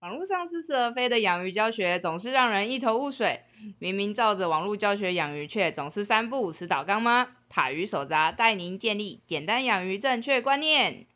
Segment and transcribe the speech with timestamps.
[0.00, 3.40] 网络上似是而非的养鱼教学总是让人一头雾水，
[3.80, 7.30] 明明照着网络教学养鱼，却总是三不五时倒缸吗？
[7.48, 11.06] 塔鱼手札带您建立简单养鱼正确观念。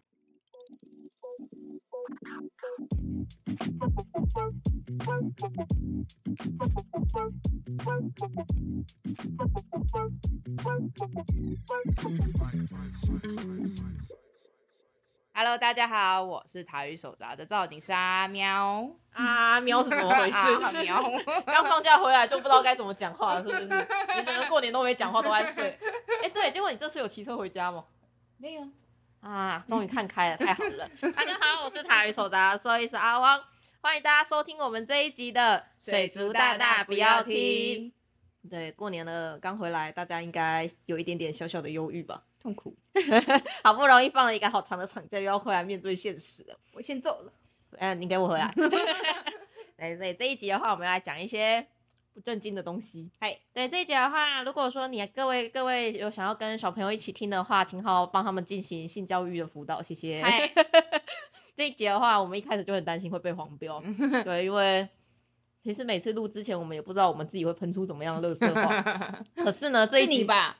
[15.34, 18.90] Hello，大家好，我是台语手札的赵景师阿喵。
[19.12, 20.36] 啊，喵是怎么回事？
[20.62, 21.02] 啊喵，
[21.46, 23.88] 刚放假回来就不知道该怎么讲话了，是不是？
[24.18, 25.78] 你整个过年都没讲话，都在睡。
[26.22, 27.86] 哎、对，结果你这次有骑车回家吗？
[28.36, 28.68] 没有。
[29.20, 30.90] 啊，终于看开了，太好了。
[31.16, 33.42] 大家好，我是台语手札的兽医师阿汪，
[33.80, 37.94] 欢迎大家收听我们这一集的水族大大不要听。。
[38.50, 42.22] 对，过年了，刚回来，大家应该有一点点小小的忧郁吧？
[42.42, 42.76] 痛苦，
[43.62, 46.58] 好不容易放了一个好长的长假，又要回来面对现实了。
[46.72, 47.32] 我先走了。
[47.78, 48.52] 嗯，你给我回来。
[48.56, 48.68] 对
[49.96, 51.66] 对，这一集的话，我们来讲一些
[52.12, 53.10] 不正经的东西。
[53.20, 60.22] 嗨，对这一集的话，如果说你各位各位有想要跟小朋友一起听的话，请好好帮他们进行性教育的辅导，谢谢。
[60.22, 60.52] 嗨
[61.54, 63.82] 这一集的话，我们一开始就很担心会被黄标，
[64.24, 64.88] 对，因为
[65.62, 69.22] 其实每次录之前，我们也不知道我们自己会喷出怎么样的垃圾话。
[69.36, 70.58] 可是呢，这一集吧？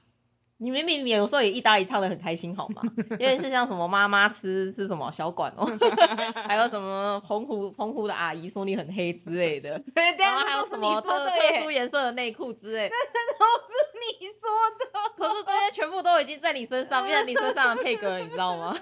[0.63, 2.83] 你明明有时候也一搭一唱的很开心，好吗？
[3.19, 5.67] 因为是像什么妈妈吃吃什么小管哦，
[6.47, 11.31] 还有什么澎湖澎湖的阿姨说你很黑之类的， 对，然后样还有什么特特
[11.63, 14.93] 殊颜色的内裤之类，都是你说的。
[15.17, 18.77] 可是这些全部都已经在你身上，变成你身上的配格了，你知道吗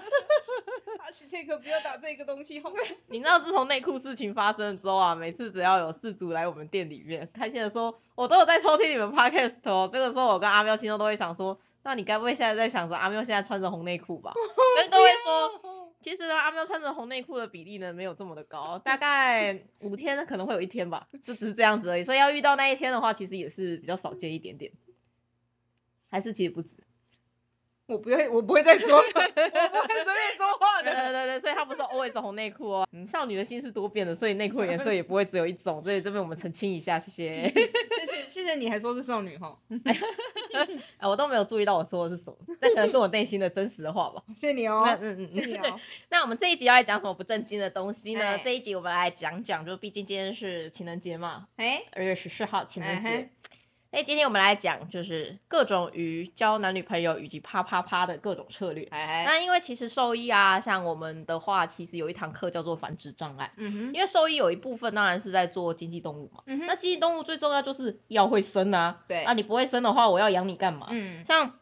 [1.03, 2.75] ？Hashtag 不要打这个东西好吗？
[3.07, 9.89] 你知道自从内裤事情发生之后啊，每次只要有事主来我们店里面，开心的说，我都有在收听你们 podcast 哦。
[9.91, 14.33] 这个时候我跟阿喵心中都会想说，那你该不会现在在想着阿喵现在穿着红内裤吧？
[14.77, 22.03] 跟各位说，其实呢，阿喵穿着红内裤的比例呢没有这么的高，大概五天可能会有一天吧，就只是这样子而已。
[22.03, 24.71] 所以要遇到那一天的话，其实也是比较少见一点点，
[26.09, 26.69] 还是其实不止。
[27.87, 31.11] 我不会，我不会再说了， 我不会随便说话对对。
[31.11, 32.87] 对对，所以它不是 always 红内裤哦。
[32.93, 35.83] 嗯，少女的心是多变的，所以内裤的颜色也不会只有一种。
[35.83, 37.49] 所以这边我们澄清一下，谢谢。
[37.51, 39.59] 谢谢谢谢你还说是少女哈，
[40.97, 44.23] 哎，我都没有注意到我说的是什么，这可能是我内心的真实的话吧。
[44.35, 45.35] 谢谢你哦那，嗯嗯嗯。
[45.35, 45.79] 谢谢你哦。
[46.09, 48.25] 那我们这一集要来讲什么不正经的东西呢？
[48.25, 53.09] 哎这一集我们来讲讲，就毕竟今天是情人节嘛，哎，二月十四号情人嗯节。
[53.09, 53.29] 哎，
[54.05, 58.87] 今天我们来讲就是各种鱼交男女朋友以及啪啪啪的各种策略。
[58.89, 63.51] 哎，那因为其实兽医啊，像我们的话，其实有一堂课叫做繁殖障碍。
[63.57, 70.87] 嗯哼，因为兽医有一部分当然是在做经济动物嘛，嗯哼，那经济动物最重要就是要会生啊，对啊你不会生的话，我要养你干嘛？
[70.89, 71.59] 嗯，像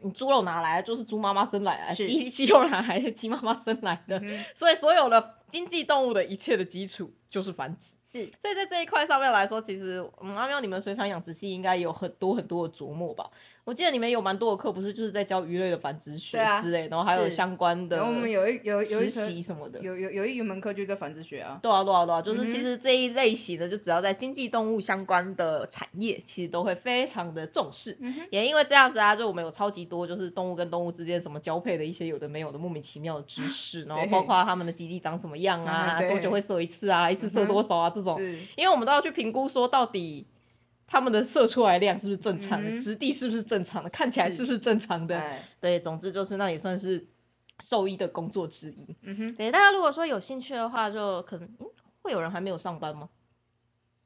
[0.00, 7.94] 你猪肉拿来就是猪妈妈生来的，是鸡鸡肉拿来是鸡妈妈生来的，嗯所以所有的经济动物的一切的基础就是繁殖。
[8.40, 13.30] 所以在这一块上面来说，其实嗯阿喵你们水产养殖系应该有很多很多的琢磨吧？
[13.64, 19.80] 我记得你们有蛮多的课，不是就是在教鱼类的繁殖学之类，然后还有相关的然后我们有一有有一实习什么的。
[19.80, 27.96] 有有有一门课就叫繁殖学啊，对啊，对啊，对啊，就是其实这一类型的，就只要在经济动物相关的产业，其实都会非常的重视。
[28.00, 38.20] 嗯，也因为这样子啊，就我们有超级多就是动物跟动物之间什么交配的一些有的没有的莫名其妙的知 识，然后包括它们的基地长什么样啊，多久会射一次啊，一次射多少啊这种，
[38.56, 40.26] 因为我们都要去评估说到底
[40.94, 45.18] 它们的射出来量是不是正常的，嗯质地是不是正常的，看起来是不是正常的。
[45.18, 47.08] 哎，对，总之就是那也算是
[47.58, 48.94] 兽医的工作之一。
[49.02, 51.66] 嗯哼，对，大家如果说有兴趣的话，就可能、嗯、
[52.02, 53.08] 会有人还没有上班吗？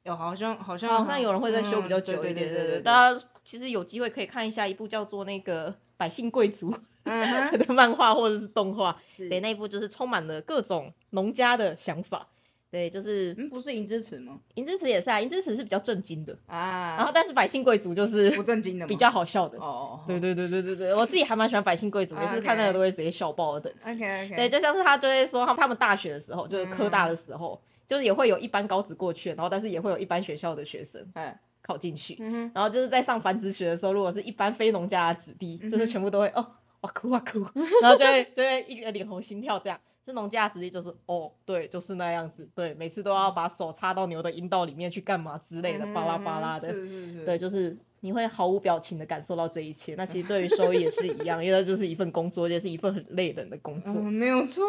[0.03, 6.71] 有好像好像好像有人会在休比较嗯久一点，对对对对，大家其实有机会可以看一下一部叫做那个《百姓贵族》
[7.03, 12.29] 嗯哼， 的漫画或者是动画，对，那一部就是充满了各种农家的想法。
[12.71, 14.39] 对，就是嗯，不是银之匙吗？
[14.53, 19.57] 银之匙也是啊，银之匙是比较震惊的，啊，然后但是百姓贵族就是不正经的比较好笑的。
[19.57, 23.89] 哦哦，对对对对对对，我自己还蛮喜欢百姓贵族，每次看那个都会直接笑爆的等级。
[23.91, 32.15] ，OK OK，对，就像是他就会说他们他们大学的时候，就是科大嗯的时候，就是也会有一般高职过去，然后但是也会有一般学校的学生哎，考进去。
[32.53, 36.58] 然后就是在上繁殖学的时候，如果是一般非农家的子弟，就是全部都会哦哇
[36.99, 37.39] 哭啊哭，
[37.81, 39.79] 然后就会就会一个脸红心跳这样。
[40.03, 46.69] 这农家的子弟就是哦对，就是那样子，对，每次都要把手插到牛的阴道里面去干嘛之类的，巴拉巴拉的。
[46.69, 49.95] 嗯是是是，对，就是你会毫无表情的感受到这一切。
[49.95, 53.93] 那其实对于收益也是一样， 因为就是一份工作，也是一份很累人的工作。
[53.97, 54.65] 嗯，没有错，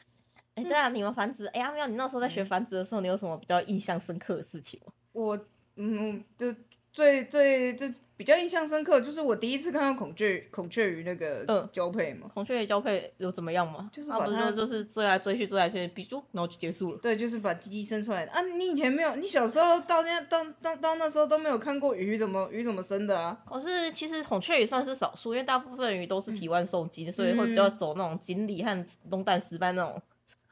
[0.56, 4.92] 哎、对啊，你们繁殖，哎、阿妙，你那时候在嗯学繁殖的时候，你有什么比较印象深刻的事情吗？
[5.12, 5.38] 我
[5.76, 6.54] 嗯，就
[6.92, 12.30] 最最最比较印象深刻，就是我第一次看到孔雀孔雀鱼那个嗯交配嘛。
[12.34, 13.90] 孔雀鱼交配有怎么样吗？
[13.92, 16.98] 就是把它就就是追来追去追来追去，比猪，然后就结束了。
[17.02, 18.42] 对，就是把鸡鸡生出来的啊！
[18.42, 23.38] 你以前没有，你小时候到那到到到那时候都没有看过鱼怎么鱼怎么生的啊？
[23.46, 30.00] 可是其实孔雀鱼算是少数，因为大部分鱼都是体外受精，所以会比较嗯走那种锦鲤和龙胆石斑那种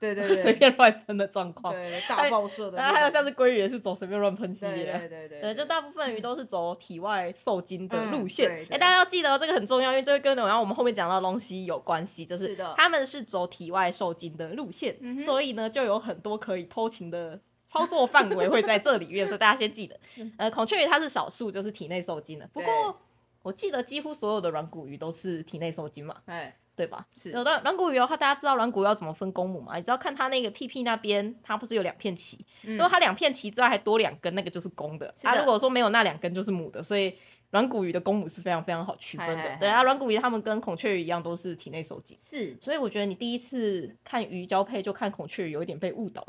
[0.01, 1.73] 对对随对，便乱喷的状况。
[1.75, 4.91] 对大爆射的还有像是鲑鱼也是走随便乱喷系列。
[4.91, 4.99] 啊。
[4.99, 8.67] 对对对对，就大部分鱼都是走体外受精的嗯路线。
[8.71, 20.01] 哎、大家要记得哦这个很重要，因为这个跟然后我们后面讲到的东西有关系，就是他们是走体外受精的路线，所以呢就有很多可以偷情的操作范围会在这里面， 所以大家先记得。
[20.39, 22.67] 呃，孔雀鱼它是少数就是体内受精的，不对。
[22.67, 22.99] 过
[23.43, 27.07] 我记得几乎所有的软骨鱼都是体内受精嘛，哎，对吧？
[27.15, 29.77] 是有的软骨鱼的话，大家知道软骨鱼要怎么分公母吗？
[29.77, 35.15] 你只要看它那个屁屁那边，它不是有两片鳍，嗯如果它两片鳍之外还多两根，那个就是公的。
[35.23, 37.15] 它啊，如果说没有那两根就是母的，所以
[37.51, 39.37] 软骨鱼的公母是非常非常好区分。
[39.37, 46.25] 的对啊，软骨鱼它们跟孔雀鱼一样都是体内受精，是所以我觉得你第一次看鱼交配就看孔雀鱼有一点被误导，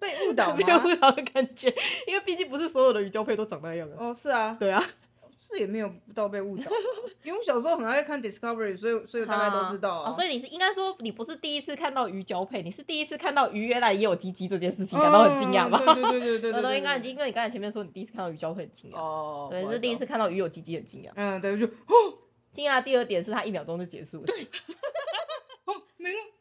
[0.00, 0.82] 被误导被吗？
[0.84, 1.74] 误导的感觉，
[2.06, 3.96] 因为毕竟不是所有的鱼交配都长那样啊。
[3.98, 4.82] 哦，是啊，对啊，
[5.46, 6.70] 是也没有到被误导，
[7.22, 10.10] 因为我小时候很爱看 Discovery，所以所以我大概都知道啊。
[10.10, 15.80] 哦，所以你是应该说你不是第一次看到鱼交配，你是第一次看到鱼原来也有鸡鸡这件事情感到很惊讶吧？
[15.86, 16.74] 嗯对对对对对对 我都。
[16.74, 20.04] 应该因为你刚才前面说你第一次看到鱼交配很惊讶，哦，对，是第一次。
[20.04, 21.10] 看到鱼有鸡鸡很惊讶。
[21.14, 22.18] 嗯，对，就哦
[22.52, 24.24] 惊讶的第二点是它一秒钟就结束了。
[24.26, 24.46] 对
[25.66, 26.35] 哦没了，啪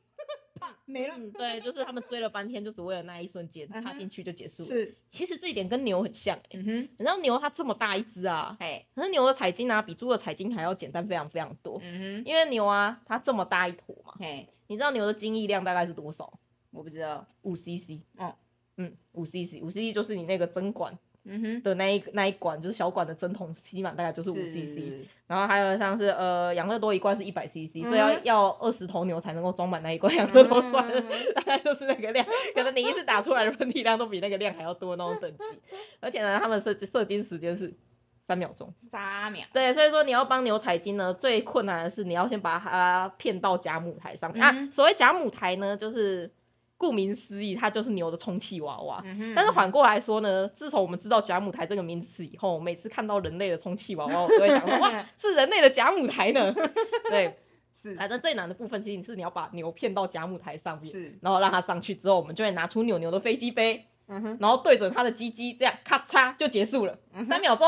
[0.85, 1.15] 没了。
[1.17, 4.69] 嗯，对，就是他们追了半天，就只为了那一瞬间插进去就结束了。
[4.69, 11.79] 是，其实这一点跟牛很像、欸，嗯哼，你知道牛它这么大一只啊，哎，可是牛的采精啊比猪的采精还要简单非常非常多。
[11.83, 16.39] 嗯哼，因为牛啊，它这么大一坨嘛，嘿，你知道牛的精液量大概是多少？
[16.71, 17.27] 我不知道。
[17.41, 18.01] 五 CC。
[18.17, 18.35] 哦。
[18.77, 25.07] 嗯，五 CC，五 CC 就是你那个针管嗯哼，的那一那一管，就是小管的针筒吸满大概就是五 CC。
[25.27, 32.23] 然后还有像是呃养乐多一罐是一百 CC，、所以要嗯要二十头牛才能够装满那一罐养乐多罐，嗯 大概就是那个量，
[32.53, 35.43] 可能你一次打出来的喷嚏量都比那个量还要多那种等级。
[35.99, 37.73] 而且呢，他们射射精时间是
[38.27, 38.71] 三秒钟。
[38.91, 39.47] 三秒。
[39.51, 44.43] 对，所以说你要帮牛采精呢，最困难的是你要先把它骗到假母台上面。
[44.43, 46.31] 啊，嗯所谓假母台呢，就是
[46.77, 49.01] 顾名思义，它就是牛的充气娃娃。
[49.05, 56.53] 嗯哼但是反过来说呢，自从我们知道贾母台这个名词以后，每次看到人类的充气娃娃，我都会想说，哇， 是人类的贾母台呢。
[57.09, 57.37] 对，
[57.73, 67.67] 是反正最难的部分其实是你要把牛骗到贾母台上面，是，然后让它上去之后，我们就会拿出扭牛的飞机杯，嗯哼，然后对准它的鸡鸡，这样咔嚓就结束了，嗯三秒钟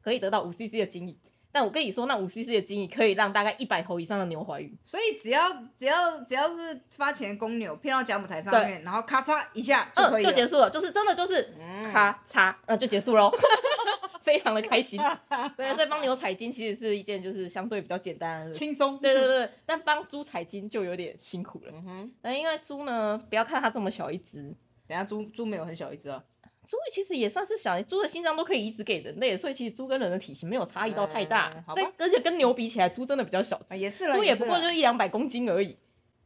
[0.00, 1.16] 可以得到五 CC 的精液。
[1.52, 4.74] 但我跟你说，那五 CC 的精液可以让大概一百头以上的牛怀孕。
[4.82, 10.30] 所以只要只要只要是发钱的公牛骗到假母台上对面，然后咔嚓一下就可嗯，以了。
[10.30, 13.30] 就结束了，就是真的就是嗯咔嚓，呃，就结束喽，
[14.22, 14.98] 非常的开心。
[15.56, 18.50] 对，所以帮牛采金其实是一件就是相对比较简单的。
[18.52, 18.98] 轻松。
[18.98, 21.72] 对对对，但帮猪采金就有点辛苦了。
[21.74, 24.54] 嗯哼，那因为猪呢，不要看它这么小一只，
[24.86, 26.24] 等下猪猪没有很小一只啊。
[26.66, 31.62] 猪其实也算是小，猪的心脏都可以移植给人类，所以其实猪跟人的体型没有差异到太大嗯。
[31.66, 35.76] 好吧在而且跟牛比起来，猪真的比较小啊只，也是了，猪也不过就是一两百公斤而已，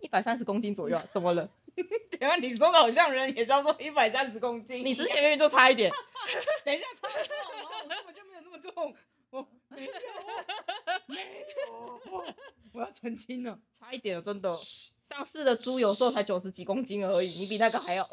[0.00, 1.49] 一百三十公斤左右啊， 怎么了？
[2.19, 4.85] 等下你说的好像人也叫做 一百三十公斤。
[4.85, 5.91] 你之前明明就差一点，
[6.65, 7.77] 等一下差不多吗？
[7.83, 8.94] 我根本就没有这么重，
[9.31, 9.93] 我没有，
[11.06, 12.25] 没有，我
[12.73, 13.59] 我要澄清了。
[13.79, 14.55] 差一点了，真的。
[15.08, 18.08] 上市的猪有时候才九十几公斤而已，你比那个还要，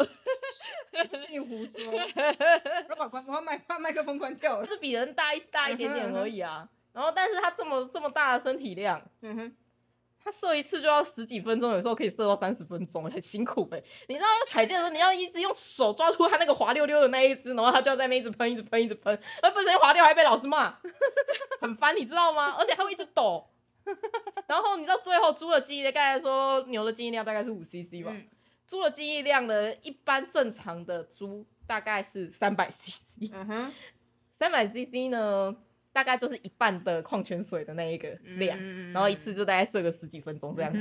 [1.29, 1.91] 你胡说，
[2.89, 4.65] 我把关，我要麦把麦克风关掉了。
[4.65, 6.69] 就是比人大一大一点点而已啊。
[6.93, 9.55] 然后，但是它这么这么大的身体量，嗯哼，
[10.23, 20.77] 它射一次就要十几分钟，有时候可以射到三十分钟，很辛苦呗、你知道要采精的时候，你要一直用手抓住它那个滑溜溜的那一只，然后它就要在那边一直喷，一直喷，一直喷，而不小心滑掉还被老师骂，
[21.59, 22.55] 很烦，你知道吗？
[22.59, 23.49] 而且它会一直抖。
[24.47, 28.25] 然后你知道最后猪的记忆量，刚才说牛的记忆量大概是五 CC 吧，嗯。
[28.67, 33.01] 猪的记忆量呢，一般正常的猪大概是三百 CC，
[33.33, 33.73] 嗯哼，
[34.39, 35.55] 三百 CC 呢，
[35.91, 40.79] 大概就是一半的矿泉水的那一个量，嗯然后一次就大概射个十几分钟这样子。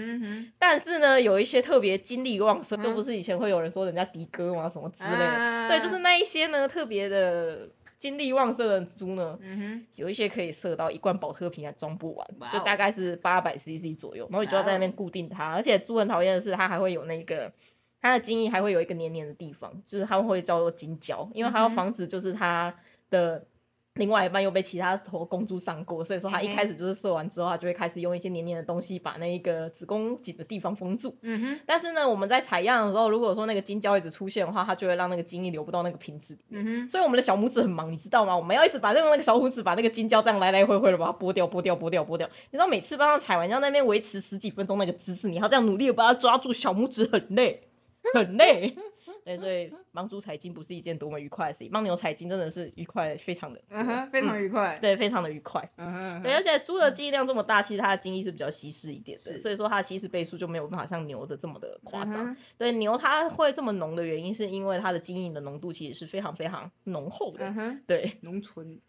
[0.58, 2.82] 但是呢，有一些特别精力旺盛，嗯。
[2.82, 5.68] 就不是以前会有人说人家迪哥吗什么之类的，啊。
[5.68, 7.68] 对，就是那一些呢特别的
[8.02, 17.52] 精力旺盛的猪呢，嗯哼，有一些可以射到一罐保特瓶还装不完就大概是八百 CC 左右，然后你就要在那边固定它，而且猪很讨厌的是它还会有那个。
[18.00, 22.74] 它的精液还会有一个黏黏的地方，就是它会叫做金胶，因为它要防止就是它
[23.10, 23.46] 的
[23.94, 31.18] 另外一半又被其他头公猪上过，所以说他一开始就是射完之后，他就会开始用一些黏黏的东西把那一个子宫颈的地方封住。
[31.20, 36.64] 嗯哼，但是呢，我们在采样的时候，如果说那个精胶一直出现的话，它就会让那个精液流不到那个瓶子里面。
[36.64, 38.34] 嗯哼，所以我们的小拇指很忙，你知道吗？
[38.36, 42.28] 我们要一直把那个那个小拇指把那个精胶这样来来回回的把它剥掉、剥掉、剥掉、剥掉。
[42.50, 47.68] 你知道每次帮他采完，要那边维持十几分钟那个姿势，你要这样努力的把它抓住，小拇指很累，
[48.14, 48.74] 很累。
[49.24, 54.78] 对，所以帮猪财经不是一件多么愉快的事情，帮牛财经真的是愉快，非常的，嗯哼，非常愉快。
[54.80, 55.70] 对，非常的愉快。
[55.76, 62.32] 嗯哼，对，而且猪的记忆量这么大，其实它的精力是比较稀释一点的，所以说它的稀释倍数就没有办法像牛的这么的夸张。
[62.32, 67.44] 嗯对，牛它会这么浓的原因，是因为它的精液的浓度其实是非常非常浓厚的。
[67.46, 68.80] 嗯哼，对，浓醇，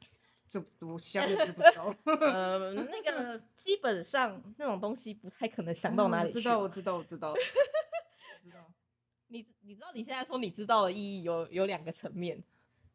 [0.47, 1.95] 这我相对是不知道。
[2.05, 6.97] 呃，那个基本上那种东西不太可能想到哪里知道，我知道。
[6.97, 7.33] 我知道。
[9.33, 12.43] 你你知道你现在说你知道的意义有有两个层面，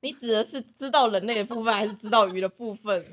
[0.01, 3.13] 你指的是知道人类的部分，还是知道鱼的部分？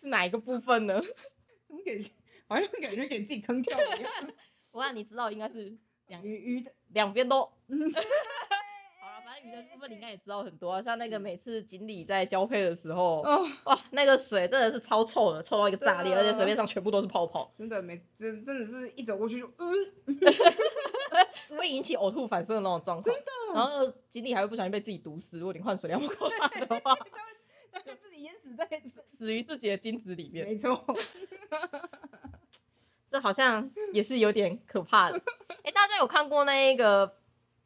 [0.00, 1.02] 是哪一个部分呢？
[1.66, 2.00] 怎么给？
[2.46, 4.12] 好像感觉给自己坑掉一样。
[4.70, 5.76] 我让你知道应该是
[6.06, 7.50] 两鱼鱼的，两边都。
[9.44, 23.16] 鱼的部分你应该也知道很多啊，像那个每次锦鲤在交配的时候，哦，哇，那个水真的是超臭的，臭到一个炸裂，而且水面上全部都是泡泡，真的每真真的是一走过去就，呃， 会引起呕吐反射的那种状况。
[23.54, 26.94] 然后锦鲤还会不小心被自己毒死，如果你换水量不够大的话，
[27.72, 28.68] 他会自己淹死在，
[29.18, 30.84] 死于自己的精子里面，没错。
[33.10, 35.22] 这好像也是有点可怕的。
[35.64, 37.16] 哎，大家有看过那一个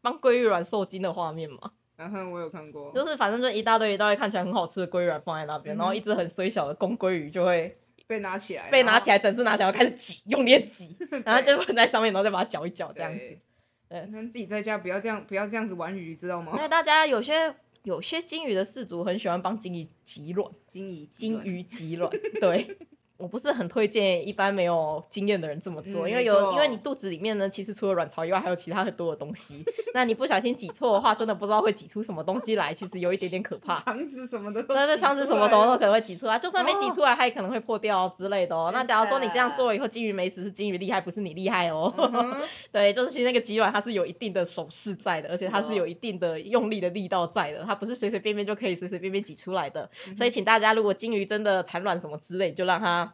[0.03, 1.73] 帮鲑鱼卵受精的画面吗？
[1.97, 7.79] 然后我有看过，就是反正就一大堆一大堆看起来很好吃的鲑鱼卵放在那边，嗯然后一只很虽小的公鲑鱼就会
[8.09, 13.19] 被拿起来，被拿起来，整只拿起来，开始挤，用力地挤，然后就放在上面，然后再把它搅一搅，这样子。
[13.21, 13.41] 对。
[13.89, 16.55] 对那自己在家不要这样，不要这样子玩鱼，知道吗？
[16.57, 22.79] 那大家有些有些金鱼的饲主很喜欢帮金鱼挤卵，金鱼，金鱼挤卵，对。
[23.23, 29.65] 我不是很推荐一般没有经验的人这么做，因为有因为你肚子里面呢，其实除了卵巢以外，还有其他很多的东西。
[29.95, 33.77] 那你不小心挤错的话，真的不知道会挤出什么东西来，其实有一点点可怕。
[33.83, 38.71] 肠子什么的对对，肠子什么都都可能会挤出来，就算没挤出来，它也可能会破掉之类的哦。
[38.75, 41.95] 那假如说你这样做了以后，金鱼没死，是金鱼厉害，不是你厉害哦。
[41.97, 49.89] 嗯 对，就是其实那个挤卵它是有一定的手势在的，而且它是有一定的用力的力道在的，它不是随随便便就可以随随便便挤出来的。
[50.17, 53.12] 所以请大家如果金鱼真的产卵什么之类，就让它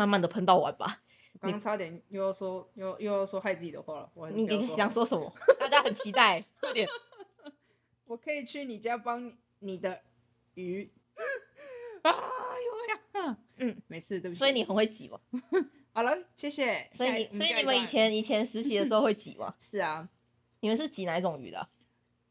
[0.00, 1.02] 慢慢的喷到完吧。
[1.34, 5.30] 我刚刚差点又要说又又要说害自己的话了，我你你想说什么？
[5.60, 6.88] 大家很期待，快点。
[8.08, 10.00] 我可以去你家帮你的
[10.54, 10.90] 鱼。
[12.00, 14.38] 啊，有呀，嗯，没事，对不起。
[14.38, 15.20] 所以你很会挤吗？
[15.92, 16.88] 好了，谢谢。
[16.94, 19.54] 所以你所以你们以前以前实习的时候会挤吗？
[19.60, 20.08] 是啊，
[20.60, 21.68] 你们是挤哪一种鱼的啊、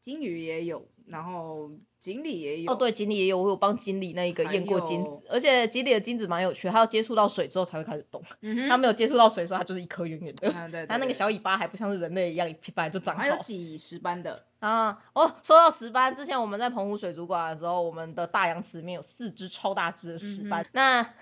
[0.00, 1.70] 金鱼也有，然后
[2.00, 2.72] 锦鲤也有。
[2.72, 10.50] 哦，对，锦鲤也有，我有帮锦鲤那个还验过精子，而且锦鲤的精子蛮有趣的，它要接触到水之后才会开始动，嗯，它没有接触到水的时候，它就是一颗圆圆的。
[10.50, 15.02] 啊对对 它那个小尾巴还不像是人类一样本来就长还有好几十班的，啊。
[15.12, 21.14] 哦，说到石斑，之前我们在澎湖水族馆的时候，我们的大洋池里面有四只超大只的石斑，那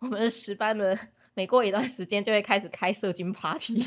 [0.00, 0.98] 我们的石斑呢，
[1.34, 3.78] 每过一段时间就会开始开射精 party，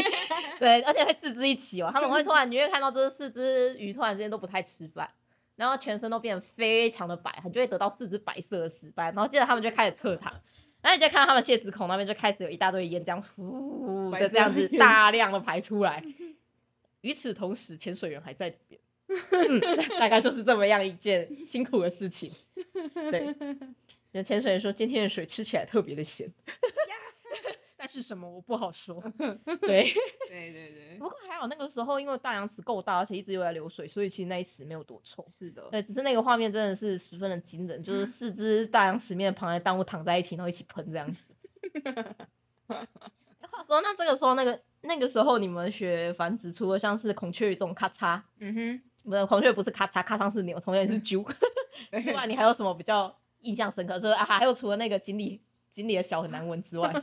[0.58, 5.10] 对，而且会四只一起哦，他们会突然你会看到就是四只鱼突然之间都不太吃饭。
[5.56, 10.40] 然后全身都变得非常的白，你就会得到四只白色的石斑，然后接着他们就开始侧躺，
[10.82, 16.04] 然后你就看到他们泄子孔那边就开始有一大堆烟这样呼的这样子大量的排出来。
[17.02, 18.80] 与此同时，潜水员还在里面，
[19.30, 19.60] 嗯，
[20.00, 22.32] 大概就是这么样一件辛苦的事情。
[22.94, 23.34] 对，
[24.10, 26.63] 那潜水员说今天的水吃起来特别的咸，但
[27.94, 29.00] 是什么我不好说。
[29.60, 29.84] 对，
[30.28, 35.24] 对对对，不过还好那个时候，因为大洋池够大，而且一直有在流水，所以其实那一池没有多臭。
[35.28, 41.22] 是的，对，只是那个画面真的是十分的惊人，就是四只大洋池面的螃蟹动物躺在一起，然后一起喷这样子。
[42.66, 51.24] 话说，那这个时候那个那个时候你们学繁殖，除了像是孔雀鱼这种咔嚓，嗯哼，不是孔雀不是咔嚓，咔嚓是牛，同样是啾
[52.02, 53.98] 之外，你还有什么比较印象深刻？
[54.00, 55.40] 就是啊，还有除了那个锦鲤
[55.74, 56.94] 锦鲤的小很难闻之外，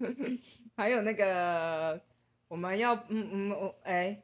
[0.74, 2.00] 还有那个
[2.48, 4.22] 我们要嗯嗯我哎。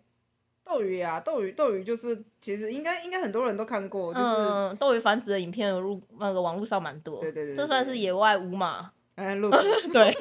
[0.65, 8.93] 斗鱼啊，斗鱼，斗鱼就是，其实应该应该很多人都看过，就是，嗯，斗鱼繁殖的影片入那个网络上蛮多，对对对这算是野外舞嘛？
[9.15, 9.49] 嗯， 录，
[9.91, 10.15] 对，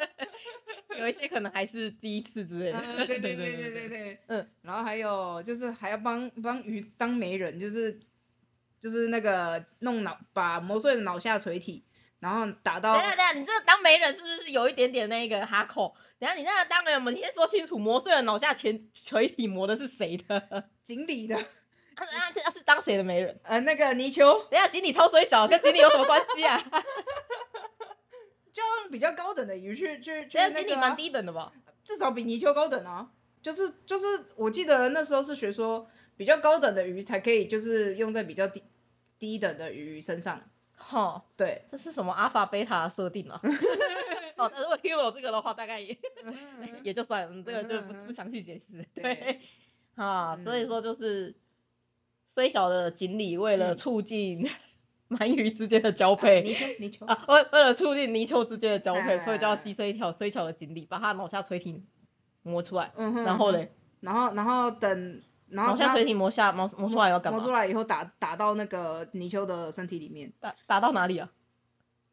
[0.98, 2.78] 有一些可能还是第一次之类的。
[2.78, 8.00] 嗯，对对对对对对，嗯，然后还有就是还要帮帮鱼当媒人，就是
[8.80, 11.84] 就是那个弄脑把磨碎的脑下垂体，
[12.26, 15.94] 然后打到等下等下，你这个当媒人是不是有一点点那个哈口？
[16.18, 20.64] 等下你那个当媒人，我们先说清楚，磨碎了脑下前垂体磨的是谁的？
[20.82, 21.44] 锦鲤的， 啊
[22.02, 23.38] 啊，这是当谁的媒人？
[23.44, 26.58] 呃，那个泥鳅等下锦鲤超水小，跟锦鲤有什么关系啊？
[28.50, 31.52] 就用比较高等的鱼去去去等下那个、啊，锦鲤蛮低等的吧？
[31.84, 33.10] 至少比泥鳅高等啊。
[33.40, 38.64] 就是就是，我记得那时候是学说，比较高等的鱼才可以就是用在比较低
[39.20, 40.50] 低等的鱼身上。
[40.88, 43.40] 哈，对，这是什么阿法贝塔的设定啊？
[44.36, 45.96] 哦，但如果听了我这个的话，大概也
[46.84, 47.42] 也就算了，嗯。
[47.44, 48.86] 这个就不不详细解释。
[48.94, 49.02] 对。
[49.02, 49.40] 对，
[49.96, 51.34] 啊，所以嗯说就是
[52.28, 53.76] 虽小的锦鲤为了嗯。
[53.76, 54.48] 促进
[55.08, 61.82] 鳗鱼之间的交配，泥鳅泥鳅，啊，为为了促进泥鳅之间的交配，所以就要哎牺牲一条虽小的锦鲤，把它脑下垂体
[62.42, 67.38] 磨出来，嗯然后嘞，然后然后等，然后它脑下垂体磨下磨磨出来要干嘛？
[67.38, 71.30] 磨出来以后打打到那个泥鳅的身体里面，打打到哪里啊？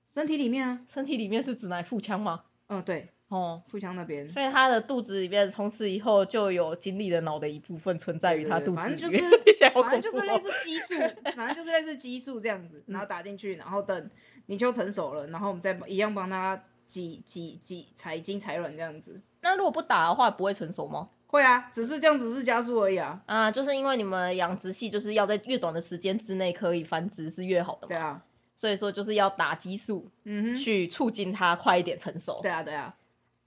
[0.07, 2.43] 身体里面啊，身体里面是指哪腹腔吗？
[2.67, 4.27] 嗯对，哦，腹腔那边。
[4.27, 10.39] 所以他的肚子里面从此以后就有锦鲤的脑的一部分存在于他肚子里面， 反正就是反正就是类。
[10.39, 10.93] 似激素，
[11.35, 14.09] 反正就是类似激素这样子，然后打进去，然后等
[14.45, 19.19] 泥鳅成熟了，然后我们再一样帮它挤挤挤采精采卵这样子。
[19.41, 21.09] 那如果不打的话，不会成熟吗？
[21.33, 23.23] 会啊，只是这样子是加速而已啊。
[23.25, 28.21] 啊，就是因为你们养殖系就是要在越短的时间之内可以繁殖是越好的嘛，对啊，
[28.55, 32.41] 所以说就是要打激素嗯哼，去促进它快一点成熟。
[32.43, 32.95] 对啊对啊。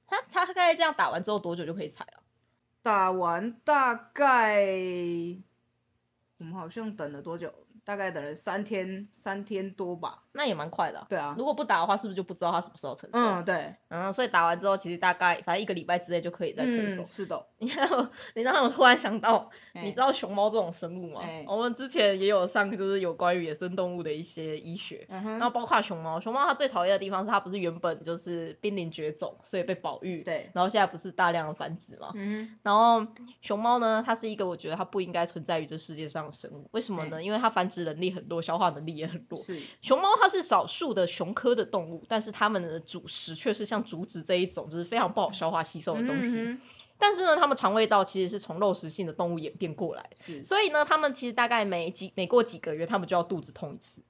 [0.08, 2.22] 它它大概这样打完之后多久就可以采了？
[2.82, 4.66] 打完大概
[6.38, 7.54] 我们好像等了多久？
[7.84, 10.24] 大概等了三天，三天多吧。
[10.36, 13.18] 那也蛮快的啊、对啊，如果不打的话，是不是就不知道它什么时候成熟？
[13.18, 17.02] 嗯对，嗯，所以打完之后，其实大概反正一个礼拜之内就可以再成熟。
[17.02, 21.20] 嗯是的，你看我，你让我突然想到，你哎知道熊猫这种生物吗？
[21.24, 21.44] 哎。
[21.48, 33.06] 我们之前也有上就是有关于野生动物的一些医学，嗯然后，包括熊猫，熊猫它最讨厌的地方是它不是原本就是濒临绝种，所以被保育，对，然后现在不是大量的繁殖嘛，嗯然后
[33.40, 37.18] 熊猫呢，它是一个我觉得它不应该存在于这世界上的生物，为什么呢？
[37.18, 37.26] 哎。
[37.26, 39.36] 因为它繁殖能力很弱，消化能力也很弱，。
[39.36, 46.40] 是，熊猫它是少数的熊科的动物，但是它们的主食却是像竹子这一种就是非常不好消化吸收的东西。
[46.40, 46.60] 嗯
[46.98, 54.02] 但是呢，它们肠胃道其实是从肉食性的动物演变过来，是，所以呢，它们其实大概每几每过几个月，它们就要肚子痛一次。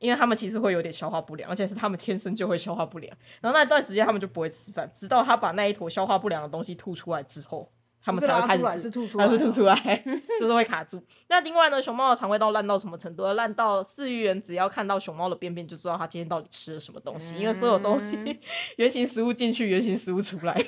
[0.00, 3.16] 因为它们其实会有点消化不良，而且是它们天生就会消化不良。
[3.42, 7.70] 然后那段时间它们就不会吃饭，直到它把那一坨消化不良的东西吐出来之后，
[8.02, 10.02] 它们才会开始吃是吐出来是吐出来，
[10.38, 11.02] 就是会卡住。
[11.28, 13.24] 那另外呢，熊猫的肠胃道烂到什么程度？
[13.34, 18.38] 烂到饲育员只要看到熊猫的便便就知道它今天到底吃了什么东西，因为所有东西嗯
[18.76, 20.62] 原型食物进去，原型食物出来，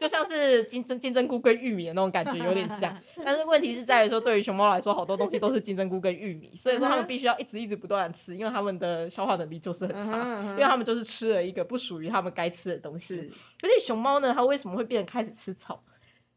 [0.00, 2.96] 就像是金针金针菇跟玉米的那种感觉有点像。
[3.24, 10.18] 但是问题是在于说，对于熊猫来说，好多东西都是金针菇跟玉米，所以说它们必须要一直一直不断的吃，因为它们的消化能力就是很差。
[10.50, 15.82] 因为它们就是吃了一个不属于它们该吃的东西，，而且熊猫呢，它为什么会变得开始吃草？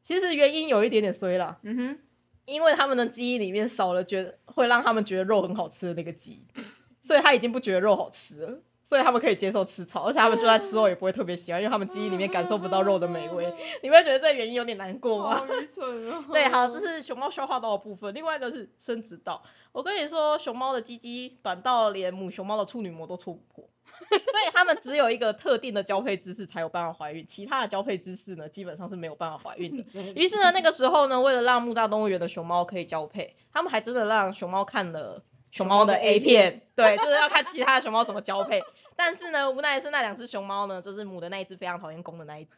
[0.02, 2.00] 其实原因有一点点衰啦，嗯哼，
[2.46, 6.62] 因为他们的记忆里面少了觉得会让他们觉得肉很好吃的那个记忆，
[7.00, 13.54] 所以他已经不觉得肉好吃了，所以他们可以接受吃草，而且他们就算吃肉也不会特别喜欢，因为他们记忆里面感受不到肉的美味。
[13.84, 15.46] 你会觉得这个原因有点难过吗？
[15.62, 19.44] 愚蠢哦对，好，这是熊猫消化道的部分，另外一个是生殖道。
[19.72, 23.70] 我跟你说，熊猫的鸡鸡短到连母熊猫的处女膜都戳不破，
[24.32, 30.02] 所以他们只有一个特定的交配姿势才有办法怀孕，其他的交配姿势呢，基本上是没有办法怀孕的。
[30.14, 38.62] 于是呢，那个时候呢，为了让木栅动物园的熊猫可以交配，他们还真的让熊猫看了熊猫的 A 片， 对，就是要看其他的熊猫怎么交配。
[38.98, 42.52] 但是呢，无奈是那两只熊猫呢，就是母的那一只非常讨厌公的那一只，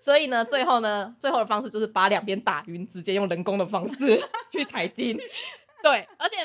[0.00, 5.18] 所以呢，最后呢，最后的方式就是把两边打晕，直接用人工的方式去采精。
[5.82, 6.36] 对，而且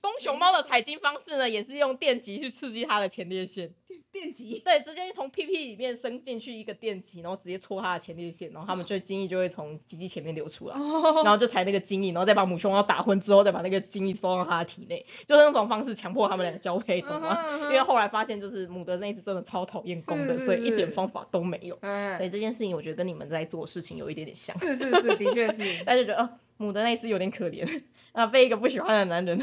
[0.00, 3.74] 公熊猫的采精方式呢，也是用电极去刺激它的前列腺。
[4.18, 17.38] 电极， 对，直接从屁屁里面伸进去一个电极，然后直接戳他的前列腺，然后他们就精液就会从鸡鸡前面流出来，哦然后就采那个精液，然后再把母熊猫打昏之后，再把那个精液收到它的体内，就是那种方式强迫他们两个交配，懂吗？
[17.64, 21.76] 因为后来发现就是母的那一只真的超讨厌公的，是所以一点方法都没有。
[21.76, 29.38] 所哎，以这件事情我觉得跟你们在做事情有一点点像，是是是，的确是， 大家就觉得哦，母的那一只有点可怜， 啊，被一个不喜欢的男人。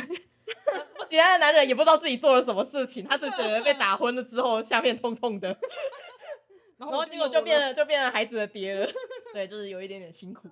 [1.16, 5.48] 不喜欢的男人也不知道自己做了什么事情，他只觉得被打昏了之后下面痛痛的，
[6.78, 8.86] 然然后结果就变了就变成孩子的爹了。
[9.34, 10.50] 对，就是有一点点辛苦。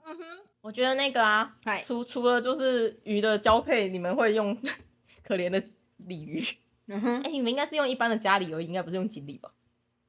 [0.61, 4.57] 我觉得那个啊，除除了就是鱼的交配，你们会用
[5.27, 5.61] 可怜的
[5.97, 6.41] 鲤鱼？
[6.87, 9.51] 嗯哼哎、，你们应该是用一般的家里而已，应该不是用锦鲤吧？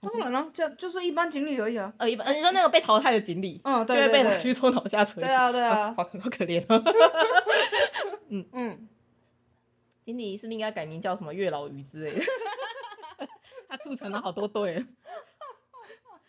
[0.01, 1.93] 当然了，这就是一般锦鲤而已啊。
[1.99, 5.23] 呃，一般，呃你说那个被淘汰的锦鲤，嗯，就会被拿对对对，去做脑下垂。
[5.23, 6.65] 对啊对啊，好好可怜
[8.29, 8.47] 嗯。
[8.53, 8.89] 嗯，
[10.05, 12.23] 锦鲤是不是应该改名叫什么月老鱼之类的？
[13.69, 14.85] 它促成了好多对。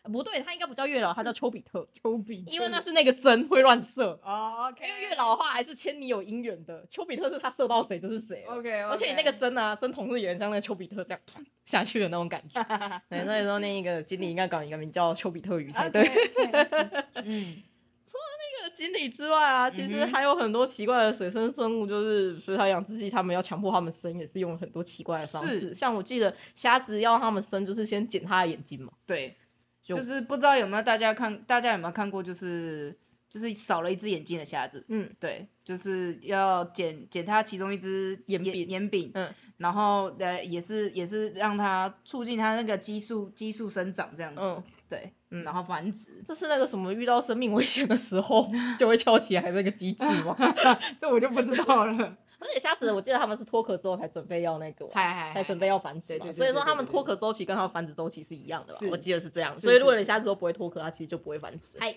[0.06, 4.20] 不对，他应该不叫月老，他叫丘比特，丘比特，因为那是那个针会乱射。
[4.24, 8.54] 哦，OK，因为月老的话还是牵你有姻缘的，丘比特是他射到谁就是谁了。
[8.54, 12.64] OK，而且你那个针啊，针筒是有点像那个丘比特这样砰 下去的那种感觉。
[13.10, 16.04] 对，所以说那个锦鲤应该搞一个名叫丘比特鱼才对。
[16.04, 17.64] 嗯，
[18.06, 18.45] 那
[18.76, 25.60] 个锦鲤之外啊，其实还有很多奇怪的水生生物，就是水草养殖季他们要强迫他们生，也是用了很多奇怪的方式。
[25.60, 25.74] 是。
[25.74, 28.92] 像我记得虾子要他们生，就是先剪它的眼睛嘛。
[29.06, 29.36] 对，
[29.84, 32.98] 就就是不知道有没有大家看，大家有没有看过，就是
[33.30, 38.54] 就是少了一只眼睛的虾子，嗯，对，就是要剪剪它其中一只眼柄。
[38.54, 50.36] 眼眼柄，嗯，然后呃也是也是让它促进它那个激素激素生长这样子，嗯对，嗯然后繁殖，这是那个什么遇到生命危险的时候 就会翘起来那个机制吗？
[51.00, 51.94] 这我就不知道了，
[52.40, 58.80] 而且虾子，我记得他们是脱壳之后才准备要那个才准备要繁殖所以说他们脱壳周期跟他们繁殖周期是一样的吧？
[58.92, 61.78] 我记得是这样，是所以如果你虾子都不会脱壳，它其实就不会繁殖。
[61.80, 61.96] 嗨，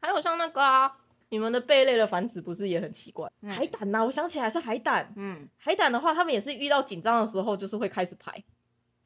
[0.00, 0.96] 还有像那个啊，
[1.28, 3.30] 你们的贝类的繁殖不是也很奇怪？
[3.42, 5.12] 嗯海胆呐、我想起来是海胆。
[5.16, 8.42] 嗯，海胆的话，他们也是遇到紧张的时候，就是会开始排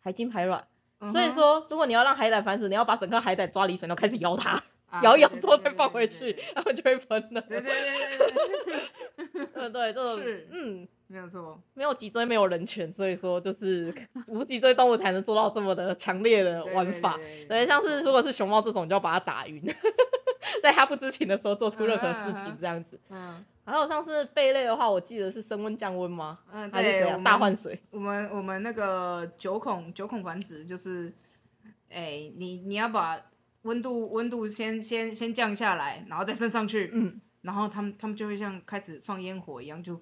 [0.01, 0.69] 海精排卵。
[1.01, 7.41] 嗯所以说，如果你要让海胆繁殖，你要把整个海胆抓离水，然后开始摇它，啊 摇一摇之后再放回去它们就会分了。
[7.43, 10.49] 对对对对对对，嗯， 对，这种是。
[10.51, 13.95] 嗯，没有错，没有脊椎没有人权，所以说就是
[14.29, 17.17] 无脊椎动物才能做到这么的强烈的对对玩法。
[17.17, 19.63] 对对对，像是如果是熊猫这种，你就要把它打晕，
[20.63, 22.99] 在他不知情的时候做出任何事情这样子。
[23.11, 26.39] 嗯然后像是贝类的话，我记得是升温降温吗？
[26.53, 27.25] 嗯，还是怎样？
[27.25, 27.81] 大换水？
[27.91, 31.13] 我们我们那个九孔九孔繁殖就是，
[31.91, 33.21] 哎、你你要把
[33.63, 40.01] 温度温度先先先降下来，然后再升上去，嗯，然后他们他们就会像开始放烟火一样，就，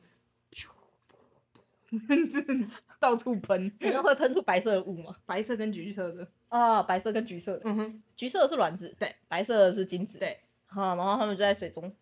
[3.00, 5.16] 到处喷，你那会喷出白色的雾吗？
[5.24, 10.40] 白色跟橘色的，啊，白色跟橘色的，嗯哼，橘色的是卵子，对，白色的是精子，对，
[10.74, 11.94] 好，然后他们就在水中。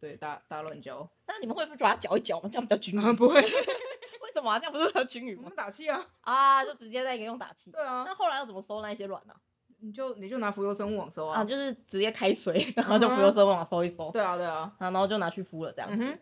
[0.00, 2.48] 对，打打乱交，那你们会不会把它搅一搅吗？
[2.50, 3.04] 这样比较均匀。
[3.04, 4.58] 啊不会， 为什么啊？
[4.58, 5.52] 这样不是比较均匀吗？
[5.54, 7.70] 打气啊，啊，就直接在一个用打气。
[7.70, 9.34] 对啊，那后来要怎么收那一些卵呢、
[9.80, 11.40] 你就你就拿浮游生物网收啊？
[11.40, 16.18] 啊，就是直接开水，然后就浮游生物网收一收，对啊对啊，啊，然后就拿去孵了这样子。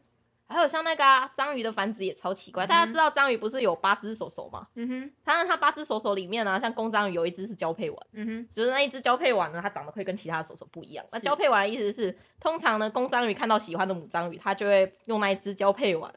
[0.48, 4.68] 还有像那个啊，章鱼的繁殖也超奇怪，大家知道章鱼不是有八只手手吗？
[4.74, 11.04] 嗯哼，它它八只手手里面呢、像公章鱼有一只是交配完，嗯哼，就是那一只交配完呢，它长得会跟其他手手不一样。
[11.12, 16.14] 那交配完的意思是，通常呢，公章鱼看到喜欢的母章鱼，它就会用那一只交配完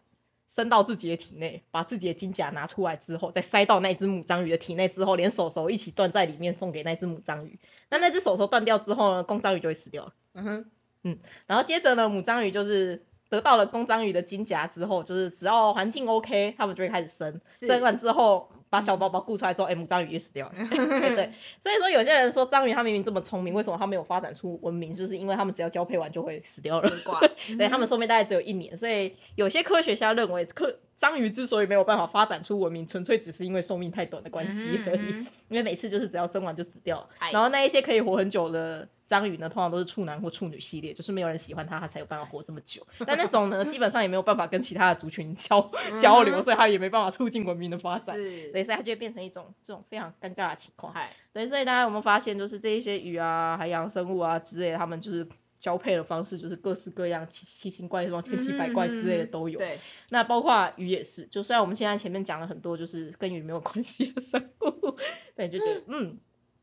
[0.47, 7.59] 伸到自己的体内，把自己的金甲拿出来之后，再塞到那只母章鱼的体内之后，连手手一起断在里面送给那只母章鱼。
[7.89, 10.13] 那那只手手断掉之后呢，公章鱼就会死掉了。
[10.33, 10.71] 嗯哼，
[11.03, 20.53] 嗯然后接着呢，母章鱼就是得到了公章鱼的金夹之后，就是只要环境 OK，他们就会开始生，生完之后把小宝宝顾出来之后， 哎、母章鱼也死掉了。
[20.69, 24.91] 对 对，所以说有些人说章鱼它明明这么聪明，为什么它没有发展出文明？
[24.93, 26.89] 就是因为它们只要交配完就会死掉了。
[27.57, 35.25] 对，它们寿命大概只有一年，所以有些科学家认为，科章鱼之所以没有办法发展出文明，纯粹只是因为寿命太短的关系而已。
[35.47, 42.87] 因为每次就是只要生完就死掉然后那一些可以活很久的章鱼呢，通常都是处男或处女系列，就是没有人喜欢它，它才有办法活这么久。
[43.05, 45.69] 但那种呢， 基本上也没有办法跟其他的族群交
[45.99, 48.15] 交流，所以它也没办法促进文明的发展。
[48.15, 48.23] 所
[48.59, 50.93] 以它就会变成一种这种非常尴尬的情况。
[50.93, 55.27] 嗨，对，所以大家有没有发现，就是这一些鱼啊、海洋生物啊之类的，它们就是
[55.59, 59.59] 交配的方式，就是各式各样、奇奇形怪状、千奇百怪之类的都有。
[59.59, 59.77] 对，
[60.09, 64.95] 那包括鱼也是，就虽然我们现在前面讲了很多就是跟鱼没有关系的生物，
[65.35, 66.17] 对，就觉得嗯，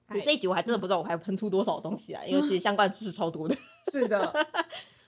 [0.09, 3.57] 嗨这一集我还真的不知道我还喷出多少东西来，因为其实相关知识超多的。
[3.93, 4.47] 是的，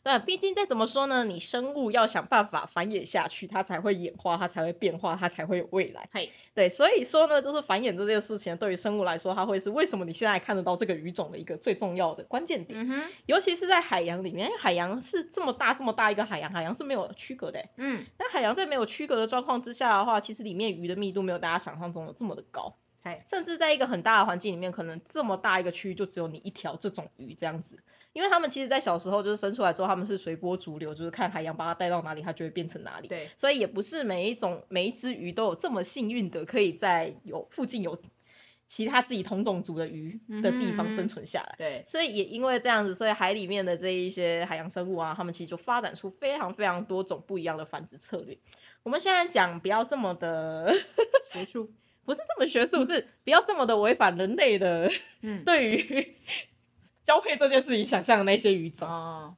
[0.02, 6.08] 那毕竟再怎么说呢，你生物要想办法繁衍下去，它才会演化，它才会变化，它才会有未来。
[6.12, 12.80] 嘿，对，所以说呢，就是繁衍这件事情，对于生物来说，它会是为什么你现在看得到这个鱼种的一个最重要的关键点。
[12.80, 17.70] 嗯哼，尤其是在海洋里面，因为海洋是这么大这么大一个海洋，海洋是没有区隔的欸。
[17.76, 22.76] 嗯，但海洋在没有区隔的状况之下的话，其实里面鱼的密度没有大家想象中的这么的高。
[23.02, 27.78] 嘿，甚至在一个很大的环境里面，可能这么大一个区域就只有你一条这种鱼这样子，
[28.12, 33.08] 因为他们其实在小时候就是生出来之后，他们是随波逐流，就是看海洋把它带到哪里，它就会变成哪里。
[33.08, 37.98] 对，所以也不是每一种每一只鱼都有这么幸运的，可以在有附近有
[38.66, 41.54] 其他自己同种族的鱼的地方生存下来。
[41.56, 48.38] 对，所以也因为这样子，所以海里面的这一些海洋生物啊，它们其实就发展出非常非常多种不一样的繁殖策略。
[48.82, 50.72] 我们现在讲不要这么的
[51.32, 51.72] 学术，
[52.10, 56.16] 不是这么学术，是不要这么的违反人类的嗯， 对于
[57.04, 58.88] 交配这件事情想象的那些语种。
[58.88, 59.36] 哦，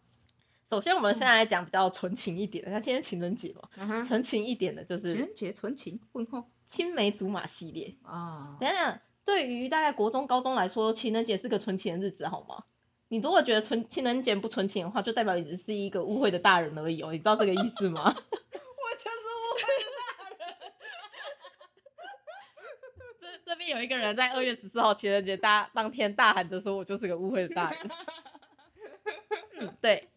[0.70, 6.00] 首先，我们现在来讲比较纯情一点的，像今天情人节嘛，嗯，纯情一点的就是情人节纯情？
[6.12, 7.94] 问候青梅竹马系列。
[8.04, 12.64] 啊，等等，对于大概国中、高中来说，情人节是个纯情的日子，好吗？
[13.08, 18.04] 你如果觉得纯情人节不纯情的话，就代表你只是一个误会的大人而已哦，你知道这个意思吗？
[18.06, 18.14] 我
[18.96, 20.56] 就是误会的大人。
[23.20, 27.80] 这这边有一个人在二月十四号情人节大当天大喊着说：“我就是个误会的大人。
[29.58, 30.08] ”嗯，对，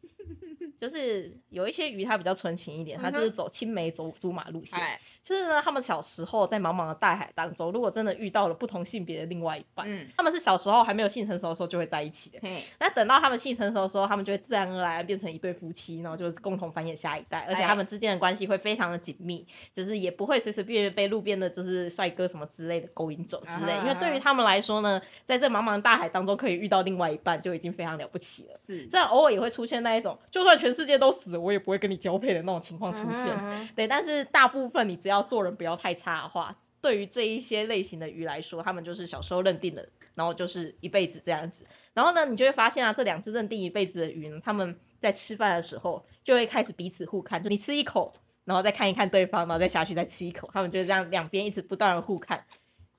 [0.77, 4.79] 就是有一些鱼它比较纯情一点，它就是走青梅走竹马路线。
[5.25, 12.39] 哎，就是呢，他们小时候在茫茫的大海当中，如果真的遇到了不同性别的另外一半，嗯，他们是小时候还没有性成熟的时候就会在一起的。
[12.41, 23.73] 嘿，那等到他们性成熟的时候，他们就会自然而然变成一对夫妻，然后就是共同繁衍下一代，而且哎他们之间的关系会非常的紧密，就是也不会随随便便被路边的就是帅哥什么之类的勾引走之类。
[23.73, 28.59] 啊因为对于他们来说呢，在这茫茫大海当中可以遇到另外一半就已经非常了不起了。
[28.65, 33.35] 是虽然偶尔也会出现那一种，就算全世界都死了，我也不会跟你交配的那种情况出现。
[33.39, 41.65] 嗯对，但是大部分你只要要做人不要太差的话，对于这一些类型的鱼来说，他们就是小时候认定的，然后就是一辈子这样子。
[41.93, 52.45] 然后呢，你就会发现啊，这两只认定一辈子的鱼呢，他们在吃饭的时候就会开始彼此互看，就你吃一口，然后再看一看对方，然后再下去再吃一口，他们就这样两边一直不断的互看。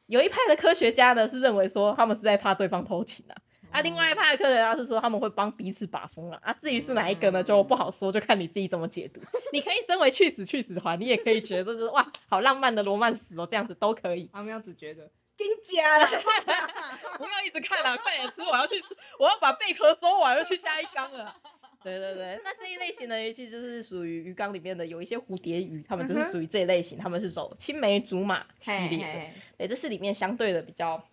[0.07, 3.37] 有一派的科学家呢是认为说他们是在怕对方偷情啊，
[3.77, 9.21] 啊，另外一派的科学家是说他们会帮彼此把风啊，啊，至于是哪一个呢，就不好说，就看你自己怎么解读。
[9.53, 14.31] 你可以身为去死去死团，你也可以觉得就是哇，好浪漫的罗曼史哦，这样子都可以。
[14.33, 16.07] 阿喵只觉得跟假了，
[17.19, 18.87] 不要一直看了，快点吃，我要去吃，
[19.19, 21.37] 我要把贝壳收完，要去下一缸了。
[21.85, 29.05] 对对对，那这一类型的鱼其实就是属于鱼缸里面的有一些蝴蝶鱼，它们就是属于这一类型，它们是走青梅竹马系列的。
[29.05, 31.07] 嘿对，这是里面相对的比较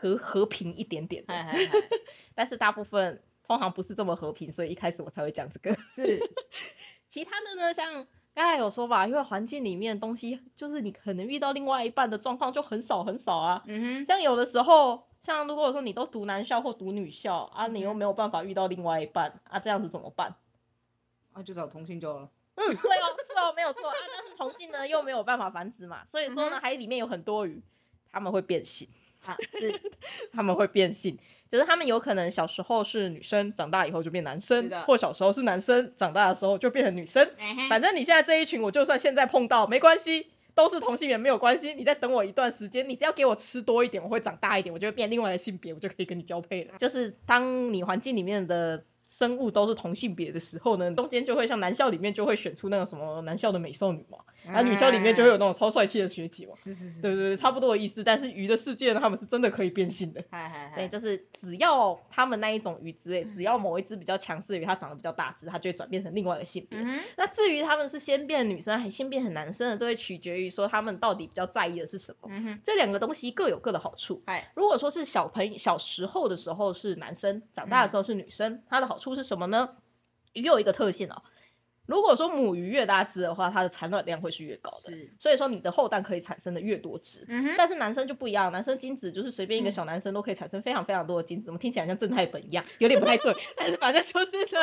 [0.00, 1.24] 和和平一点点
[2.34, 5.76] 但是大部分通常不是这么和平，所以一开始我才会讲这个。
[5.94, 6.30] 是，
[7.08, 13.62] 其他的呢，像刚才有说吧，因为环境里面的东西，就是你可能遇到另外一半的状况就很少很少啊。
[13.66, 20.34] 嗯哼像有的时候，像如果说你都读男校或读女校啊，你又嗯没有办法遇到另外一半啊，这样子怎么办？
[21.32, 22.30] 哼，啊就找同性就好了。
[22.56, 27.62] 嗯，对哦，是哦，没有错啊，但是同性呢又没有办法繁殖嘛，所以说呢，海里面有很多鱼，
[28.10, 28.88] 他们会变性。
[29.26, 29.80] 啊， 是
[30.32, 31.18] 他们会变性，
[31.50, 37.30] 就是他们有可能小时候是女生，长大以后就变男生，或小时候是男生，长大的时候就变成女生。
[37.68, 46.74] 反反正你现在这一群，我就算现在碰到没关系，都是同性缘没有关系，你再等我一段时间，你只要给我吃多一点，我会长大一点，我就会变另外的性别，我就可以跟你交配了。
[46.78, 56.52] 就是当你环境里面的生物都是同性别的时候呢，中间就会像男校里面就会选出那个什么男校的美少女嘛，然后女校里面就会有那种超帅气的学姐嘛。
[56.54, 58.02] 是是是，对对对，差不多的意思。
[58.02, 60.24] 但是鱼的世界呢，他们是真的可以变性的。
[60.30, 66.78] 嗨嗨嗨，对，就是只要他们那一种鱼之类，只要某一只比较强势的鱼，它长得比较大只，它就会转变成另外一个性别。
[66.80, 72.28] 嗯，那至于他们是先变女生还是先变成男生的，这会取决于说他们到底比较在意的是什么。
[72.32, 74.22] 嗯，这两个东西各有各的好处。
[74.26, 79.76] 哎，如果说是小朋友小时候的时候是男生，长大的时候是女生，它的好处是什么呢？
[80.32, 81.22] 鱼有一个特性哦，
[81.86, 84.92] 如果说母鱼越大只的话，它的产卵量会是越高的。
[85.20, 94.60] 所以说你的后代可以产生的越多只，嗯，但是男生就不一样，男生精子就是随便一个小男生都可以产生非常非常多的精子，怎么听起来像正太本一样，有点不太对， 但是反正就是呢，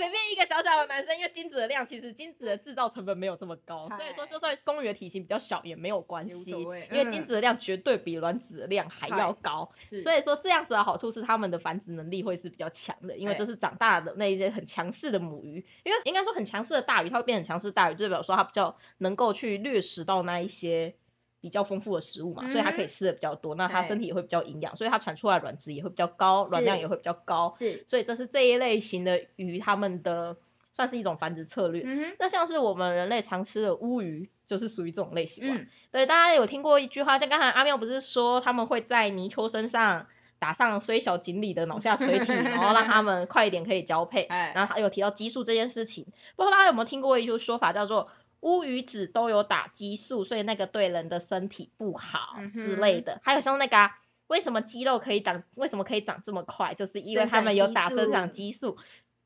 [0.00, 13.40] 随便一个小小的男生，因为精子的量其实精子的制造成本没有这么高，所以说就算公鱼的体型比较小也没有关系，因为精子的量绝对比卵子的量还要高，所以说这样子的好处是它们的繁殖能力会是比较强的，因为哎。
[13.40, 20.94] 就是长大的那一些很强势的母鱼，因为应该说很强势的大鱼，它会变很强势的大鱼，就代表说它比较能够去掠食到那一些
[21.40, 30.36] 比较丰富的食物嘛，所以它可以嗯吃的比较多，那它哎身体也会比较营养，所以它产出来的卵质也会比较高，卵量也会比较高，是，所以这是这一类型的鱼它们的
[30.72, 31.82] 算是一种繁殖策略。
[31.84, 35.54] 嗯哼，那像是我们人类常吃的乌鱼，就是属于这种类型嘛。
[35.56, 40.06] 嗯，对，大家有听过一句话，像刚才阿妙不是说他们会在泥鳅身上
[40.38, 44.22] 打上虽小锦鲤的脑下垂体，然后让他 们快一点可以交配。
[44.22, 46.04] 哎，然后还有提到激素这件事情，
[46.36, 48.08] 不知道大家有没有听过一句说法叫做
[48.40, 53.20] 乌鱼子都有打激素，所以那个对人的身体不好之类的。
[53.22, 53.98] 还有像那个、啊、
[54.28, 58.78] 为什么肌肉可以长，为什么可以长这么快，就是因为他们有打生长激素。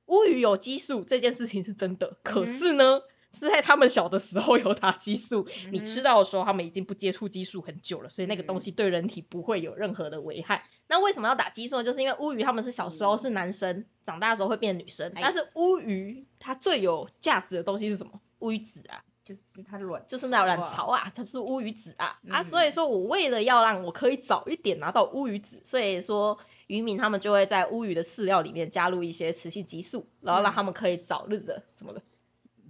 [0.07, 3.00] 乌鱼有激素这件事情是真的，可是呢，
[3.33, 10.62] 是在他们小的时候有打激素，你吃到的时候他们已经不接触激素很久了，所以那个东嗯西对人体不会有任何的危害。
[10.88, 11.85] 那为什么要打激素呢？
[11.85, 18.20] 就是因为乌鱼他们是小时候是男生，长大的时候会变女生，哎但是乌鱼它最有价值的东西是什么？
[18.44, 22.44] 乌鱼子啊，就是它的卵，就是那卵巢啊，它是乌鱼子啊、啊，嗯。
[22.44, 30.54] 所以说我为了要让我可以早一点拿到乌鱼子，所以说渔民他们就会在乌鱼的饲料里面加入一些雌性激素，然后让嗯。
[30.54, 32.02] 他们可以早日的怎么的？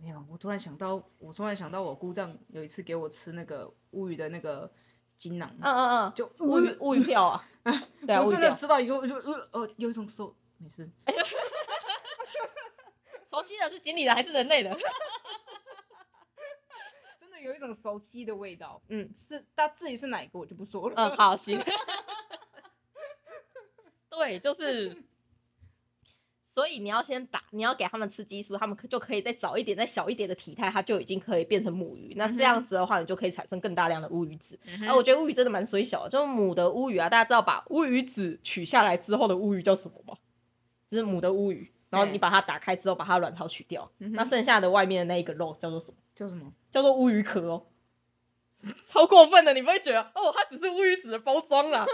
[0.00, 4.70] 没有，我突然想到，我突然想到我姑丈有一次给我吃那个乌鱼的那个
[5.16, 7.44] 精囊，嗯嗯嗯，就乌鱼乌鱼票啊，
[8.06, 8.54] 对啊，我真的。
[8.54, 10.88] 吃到以后我就呃呃有一种说没事，
[13.28, 14.76] 熟悉的是锦鲤的还是人类的？
[17.44, 18.80] 有一种熟悉的味道。
[18.88, 20.94] 嗯是，但至于是哪一个我就不说了。
[20.96, 21.60] 嗯，好，行。
[24.08, 24.96] 对，就是，
[26.44, 32.14] 所以你要先打，你要给他们吃激素，他们可就可以再早一点、再小一点的体态，它就已经可以变成母鱼。
[32.16, 34.60] 那这样子的话，你就可以产生更大量的乌鱼子。
[34.86, 40.16] 啊，我觉得乌鱼真的蛮水小的，就是母的乌鱼啊，大家知道把乌鱼子取下来之后的乌鱼叫什么吗？
[40.88, 45.98] 就是母的乌鱼，然后你把它打开之后，把它卵巢取掉，嗯那剩下的外面的那一个肉叫做什么？
[46.14, 46.52] 叫什么？
[46.70, 47.66] 叫做乌鱼壳哦，
[48.86, 51.86] 超过分的，你不会觉得哦，它只是乌鱼子的包装啦，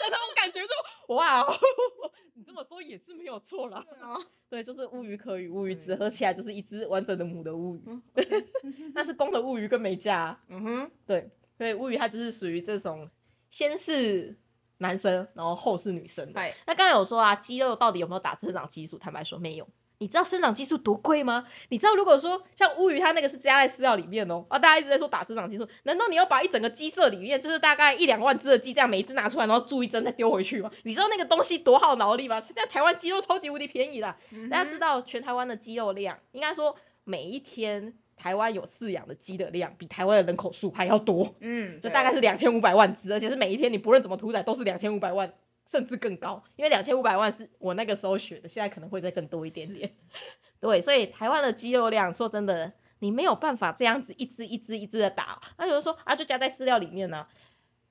[0.00, 1.54] 但是我感觉就哇哦，
[2.34, 3.84] 你这么说也是没有错啦。
[3.88, 4.16] 对啊，
[4.50, 5.96] 对，就是乌鱼壳与乌鱼子对。
[5.96, 8.02] 合起来就是一只完整的母的乌鱼，嗯
[8.94, 10.40] 那是公的乌鱼跟没价、啊。
[10.48, 13.10] 嗯哼，对，所以乌鱼它就是属于这种
[13.50, 14.36] 先是
[14.78, 16.40] 男生，然后后是女生的。
[16.40, 18.98] 嗨，那刚才有说啊，肌肉到底有没有打生长激素？
[18.98, 19.68] 坦白说没有。
[19.98, 21.46] 你知道生长激素多贵吗？
[21.70, 30.70] 你知道如果说像乌鱼它那个是加在饲料里面哦，啊大家一直在说打生长激素，难道你要把一整个鸡舍里面就是大概一两万只的鸡这样每一只拿出来，然后注一针再丢回去吗？
[30.82, 32.42] 你知道那个东西多耗脑力吗？
[32.42, 41.34] 现在台湾鸡肉超级无敌便宜啦，嗯大家知道全台湾的鸡肉量，应该说每一天台湾有饲养的鸡的量比台湾的人口数还要多。
[41.40, 45.34] 嗯，就大概是两千五百万只，而且是每一天你不论怎么屠宰都是两千五百万，
[45.70, 49.92] 甚至更高，因为两千五百万是我那个时候学的，现在可能会再更多一点点。
[50.58, 55.40] 对，所以台湾的鸡肉量，说真的，你没有办法这样子一只一只一只的打。
[55.58, 57.26] 那有人说啊，就加在饲料里面呢、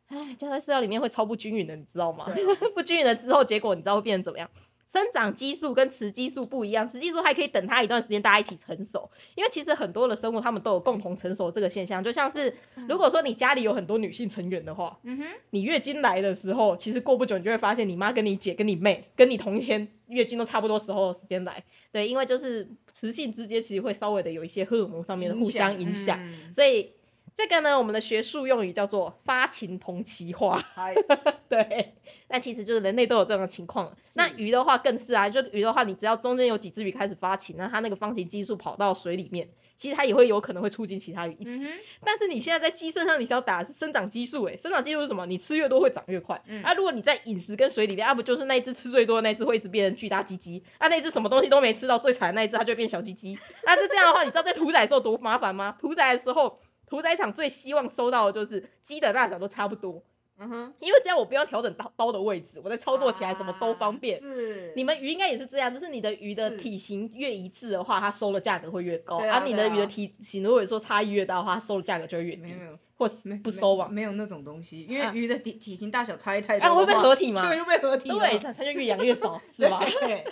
[0.08, 2.28] 唉，加在饲料里面会超不均匀的，你知道吗？
[2.74, 4.50] 不均匀了之后，结果你知道会变成怎么样？
[4.96, 9.10] 生长激素跟雌激素不一样，雌激素还可以等它一段时间，大家一起成熟。
[9.36, 12.56] 因为其实很多的生物它们都有共同成熟这个现象，就像是
[12.88, 26.54] 如果说你家里有很多女性成员的话，嗯哼，你月经来的时候，其实过不久你就会发现你妈跟你姐跟你妹跟你同一天月经都差不多时候的时间来，对，因为就是雌性之间其实会稍微的有一些荷尔蒙上面的互相影响，嗯。
[26.54, 26.92] 所以
[27.36, 30.64] 这个呢，我们的学术用语叫做发情同期化。
[30.74, 30.96] 嗨，
[31.50, 31.94] 对，
[32.30, 33.98] 那其实就是人类都有这样的情况。
[34.14, 41.66] 那鱼的话更是啊，就鱼的话，你只要中间有几只鱼开始发情，那它那个发情激素跑到水里面，其实它也会有可能会促进其他鱼一起。
[41.66, 41.74] 嗯，
[42.06, 45.26] 但是你现在在鸡身上，你是要打的是生长激素，诶，生长激素是什么？
[45.26, 46.42] 你吃越多会长越快。
[46.48, 53.38] 嗯啊，如果你在饮食跟水里面，啊不就是那一只吃最多的那一只会一直变成巨大鸡鸡，啊那一只什么东西都没吃到，最惨的那一只它就会变小鸡鸡。
[53.66, 55.76] 那就这样的话，你知道在屠宰的时候多麻烦吗？
[55.78, 60.04] 屠宰的时候，屠宰场最希望收到的就是鸡的大小都差不多。
[60.38, 64.18] 嗯哼，因为这样我不要调整刀刀的位置，我在操作起来什么都方便。
[64.18, 72.78] 啊是，你们鱼应该也是这样，就是你的鱼的体型越一致的话，它收的价格会越高；而、你的鱼的体型如果说差异越大的话，它收的价格就会越低没有，没有。
[72.98, 73.90] 或是没不收吧。
[73.90, 79.84] 没有那种东西，因为啊鱼的体体型大小差异太大啊会被合体吗就会被合体了，对，它它就越养越少， 是吧？
[80.00, 80.24] 对，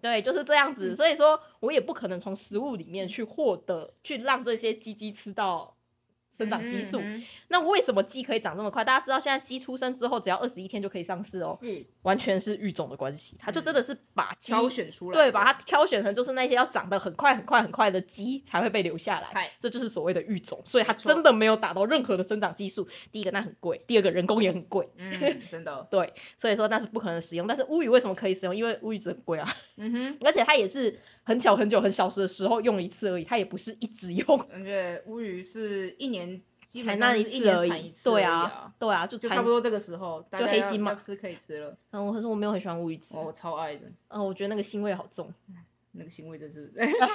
[0.00, 0.96] 对，就是这样子。
[0.96, 5.76] 所以说我也不可能从食物里面去获得，去让这些鸡鸡吃到
[6.42, 7.00] 生长激素。
[7.00, 8.82] 嗯那为什么鸡可以长这么快？
[8.82, 22.88] 大家知道现在鸡出生之后只要二十一天就可以上市哦，是完全是育种的关系，它就真的是把鸡挑选出来，对，把它挑选成就是那些要长得很快很快很快的鸡才会被留下来，这就是所谓的育种，所以它真的没有打到任何的生长激素。
[23.10, 25.12] 第一个那很贵，第二个人工也很贵，嗯，
[25.50, 27.46] 真的，对，所以说那是不可能使用。
[27.46, 28.56] 但是乌鱼为什么可以使用？
[28.56, 36.31] 因为乌鱼子很贵啊，嗯哼， 而且它也是很小很久很小时的时候用一次而已，它也不是一直用，而且乌鱼是一年基
[36.84, 37.92] 才那一次而已。
[38.04, 39.48] 对啊，，对啊，就就差不。
[39.48, 45.34] 多这个时候，就黑金嘛吃可以吃了，嗯，可是我没有很喜欢乌鱼子，哦，我超爱的，嗯，我觉得那个腥味好重。
[45.94, 47.06] 那个腥味真是， 等一下，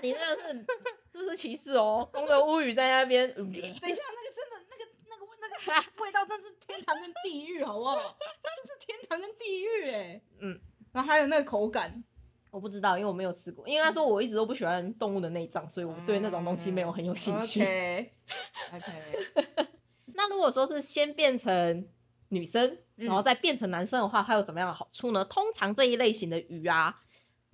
[0.00, 0.66] 你这个是
[1.12, 3.28] 这是歧视哦，公的乌鱼在那边。
[3.36, 5.54] 嗯等一下，那个真的那个那个味那个
[6.02, 8.16] 味道真是天堂跟地狱，好不好？
[8.64, 10.58] 这是天堂跟地狱哎，嗯，
[10.92, 12.02] 然后还有那个口感，
[12.54, 13.66] 我不知道，因为我没有吃过。
[13.66, 17.60] 因为他说我一直都不喜欢动物的内脏，所以我对那种东西没有很有兴趣。
[17.62, 18.08] OK
[20.14, 21.88] 那如果说是先变成
[22.28, 25.24] 女生，嗯然后再变成男生的话，它有怎么样的好处呢？
[25.24, 27.00] 通常这一类型的鱼啊，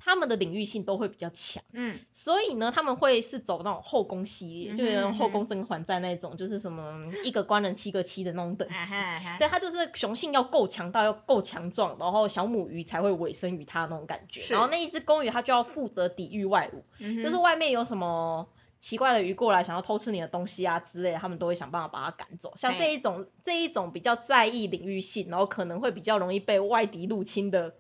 [0.03, 8.75] 它们的领域性都会比较强，嗯所以呢，他们会是走那种后宫系列，嗯就有嗯哼后宫甄嬛传那种，就是什么一个官人七个妻的那种等级。
[8.75, 14.43] 啊对，它就是雄性要够强大，要够强壮，然后小母鱼才会委身于它那种感觉。
[14.49, 22.55] 然后那一只公鱼它就要负责抵御外物，嗯就是外面有什么奇怪的鱼过来想要偷吃你的东西啊之类的，他们都会想办法把它赶走。
[22.57, 27.75] 像这一种这一种比较在意领域性，然后可能会比较容易被外敌入侵的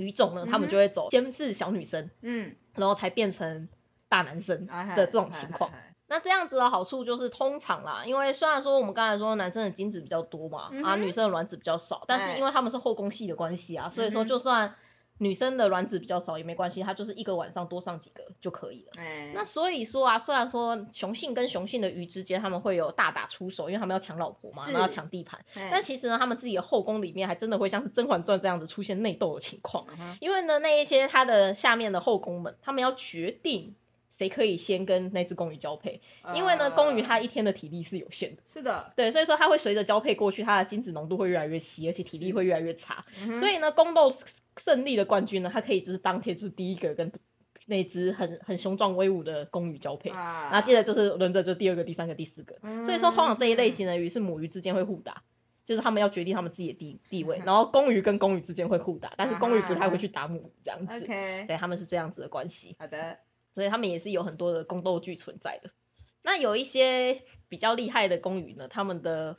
[0.00, 3.68] 鱼种呢，他们就会走先是小女生，嗯然后才变成
[4.08, 5.70] 大男生啊的这种情况。。
[6.06, 14.74] 那这样子的好处就是通常啦，因为虽然说我们刚才说男生的精子比较多嘛，啊女生的卵子比较少，但哎是因为他们是后宫系的关系啊，所以说就算
[15.20, 18.92] 女生的卵子比较少也没关系，她就是一个晚上多上几个就可以了。
[18.96, 29.86] 哎，那所以说啊，虽然说雄性跟雄性的鱼之间他们会有大打出手，因为他们要抢老婆嘛，然后要抢地盘，哎但其实呢，他们自己的后宫里面还真的会像是《甄嬛传》这样子出现内斗的情况。
[29.98, 33.74] 嗯因为呢，那一些他的下面的后宫们，他们要决定
[34.10, 36.00] 谁可以先跟那只公鱼交配，
[36.34, 43.04] 因为呢，公鱼它呃一天的体力是有限的，是的，对，所以说它会随着交配过去，它的精子浓度会越来越稀，而且体力会越来越差。
[43.38, 44.12] 所以以呢，宫斗
[44.56, 47.12] 胜利的冠军呢，他可以就是当天就是第一个跟
[47.66, 52.56] 那只很很雄壮威武的公鱼交配，啊，然后接着就是轮着就第二个、第三个、第四个。
[52.82, 55.22] 所以说，通常这一类嗯型的鱼是母鱼之间会互打，
[55.64, 57.44] 就是他们要决定他们自己的地地位，嗯。
[57.44, 61.00] 然后公鱼跟公鱼之间会互打，但是公鱼不太会去打母鱼这样子。
[61.00, 63.18] 对，他们是这样子的关系，好的，
[63.52, 65.70] 所以他们也是有很多的宫斗剧存在的。
[66.22, 69.36] 那有一些比较厉害的公鱼呢，他们的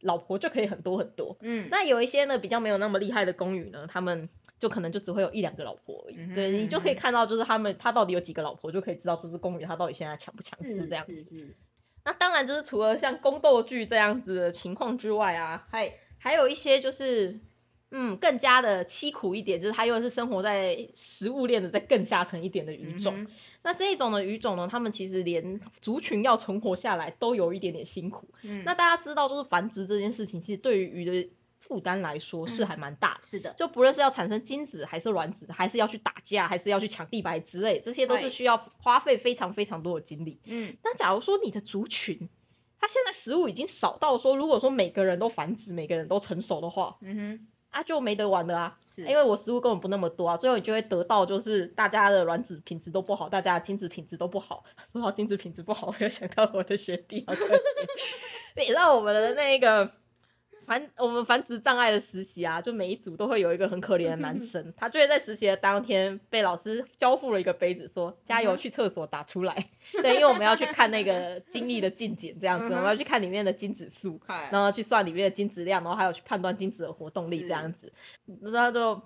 [0.00, 1.36] 老婆就可以很多很多。
[1.40, 4.28] 嗯，那有一些呢比较没有那么厉害的公鱼呢，他们
[4.60, 6.14] 就可能就只会有一两个老婆而已。
[6.16, 11.04] 嗯对你就可以看到，就是他们他到底有几个老婆，就可以知道这只公鱼它到底现在强不强势这样。
[11.06, 11.56] 是是，
[12.04, 17.40] 那当然就是除了像宫斗剧这样子的情况之外啊，还，还有一些就是，
[17.90, 23.22] 嗯，更加的凄苦一点，就是它又是生活在食物链的再更下层一点的鱼种。
[23.22, 23.26] 嗯
[23.62, 28.26] 那这一种的鱼种呢，它们其实连族群要存活下来都有一点点辛苦。
[28.42, 31.28] 嗯那大家知道，就是繁殖这件事情，其实对于鱼的
[31.70, 33.20] 负担来说是嗯还蛮大的。
[33.20, 40.40] 是的，就不论是要产生精子，还是卵子，还是要去打架，还是要去抢地白之类，这些都是需要花费非常非常多的精力。
[40.46, 42.28] 嗯那假如说你的族群，
[42.80, 48.78] 他现在食物已经少到说，如果说每个人都繁殖，每个人都成熟的话，嗯哼，啊就没得玩了啊。
[48.84, 54.64] 是，因为我食物根本不那么多啊，最后你就会得到就是大家的卵子品质都不好，大家的精子品质都不好。
[54.90, 57.60] 说到精子品质不好，我又想到我的学弟，好可怜。
[58.56, 59.92] 你知道我们的那个
[60.70, 69.68] 繁我们繁殖障碍的实习啊，就每一组都会有一个很可怜的男生， 他就会在实习的当天被老师交付了一个杯子，说加油去厕所打出来。
[70.00, 74.20] 对，因为我们要去看那个精力的进检这样子，我们要去看里面的精子数。
[74.52, 77.92] 然后去算里面的精子量，然后还有去判断精子的活动力这样子。
[78.40, 79.02] 然后就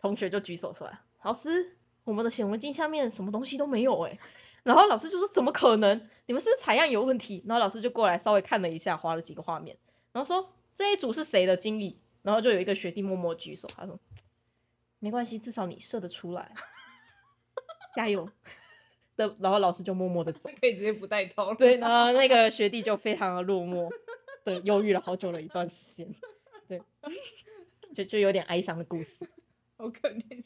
[0.00, 4.18] 同学就举手出来，老师，我们的显微镜下面什么东西都没有哎、
[4.62, 6.08] 然后老师就说怎么可能？
[6.24, 7.44] 你们是不是采样有问题？
[7.46, 9.76] 然后老师就过来稍微看了一下，划了几个画面，
[10.12, 11.98] 然后说这一组是谁的经理？
[12.22, 13.98] 然后就有一个学弟默默举手，他说
[15.00, 16.54] 没关系，至少你射得出来，
[17.94, 18.30] 加油。
[19.16, 20.40] 的，然后老师就默默的走。
[20.60, 23.90] 可以直接不带头了，对，然后那个学弟就非常的落寞
[24.44, 26.14] 的忧郁了好久了一段时间，
[26.68, 26.82] 对，
[27.94, 29.16] 就就有点哀伤的故事。
[29.78, 30.44] 好可怜，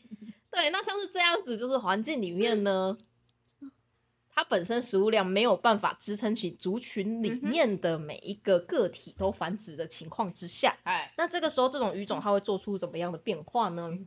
[0.52, 2.96] 对，那像是这样子，就是环境里面呢，
[4.32, 13.98] 它本身食物量没有办法支撑起族群里面的每一个个体都繁殖的情况之下，嗨，那这个时候这种鱼种它会做出怎么样的变化呢？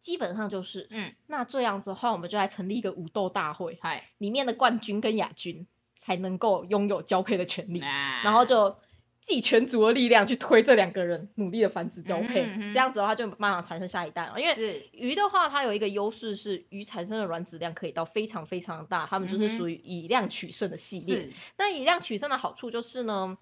[0.00, 8.76] 基本上就是，嗯，那这样子的话，我们就来成立一个武斗大会，哎，里面的冠军跟亚军才能够拥有交配的权利，然然后就
[9.22, 14.40] 尽全族的力量去推这两个人努力的繁殖交配，这样子的话就有办法产生下一代了。
[14.40, 21.16] 因为是，鱼的话，它有一个优势是鱼产生的卵子量可以到非常非常大，它们就是属于以量取胜的系列。
[21.16, 23.38] 是，那以量取胜的好处就是呢，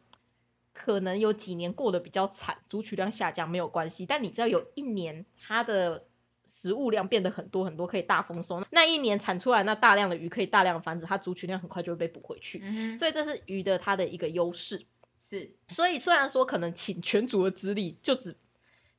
[0.75, 6.05] 可能有几年过得比较惨，族取量下降没有关系，但你只要有一年它的
[6.45, 12.61] 食物量变得很多很多，可以大丰收，那一年产出来那大量的鱼可以大量繁殖，它族群量很快就会被补回去。
[12.63, 14.85] 嗯，所以这是鱼的它的一个优势。
[15.31, 18.37] 是，所以虽然说可能请全族的资力就只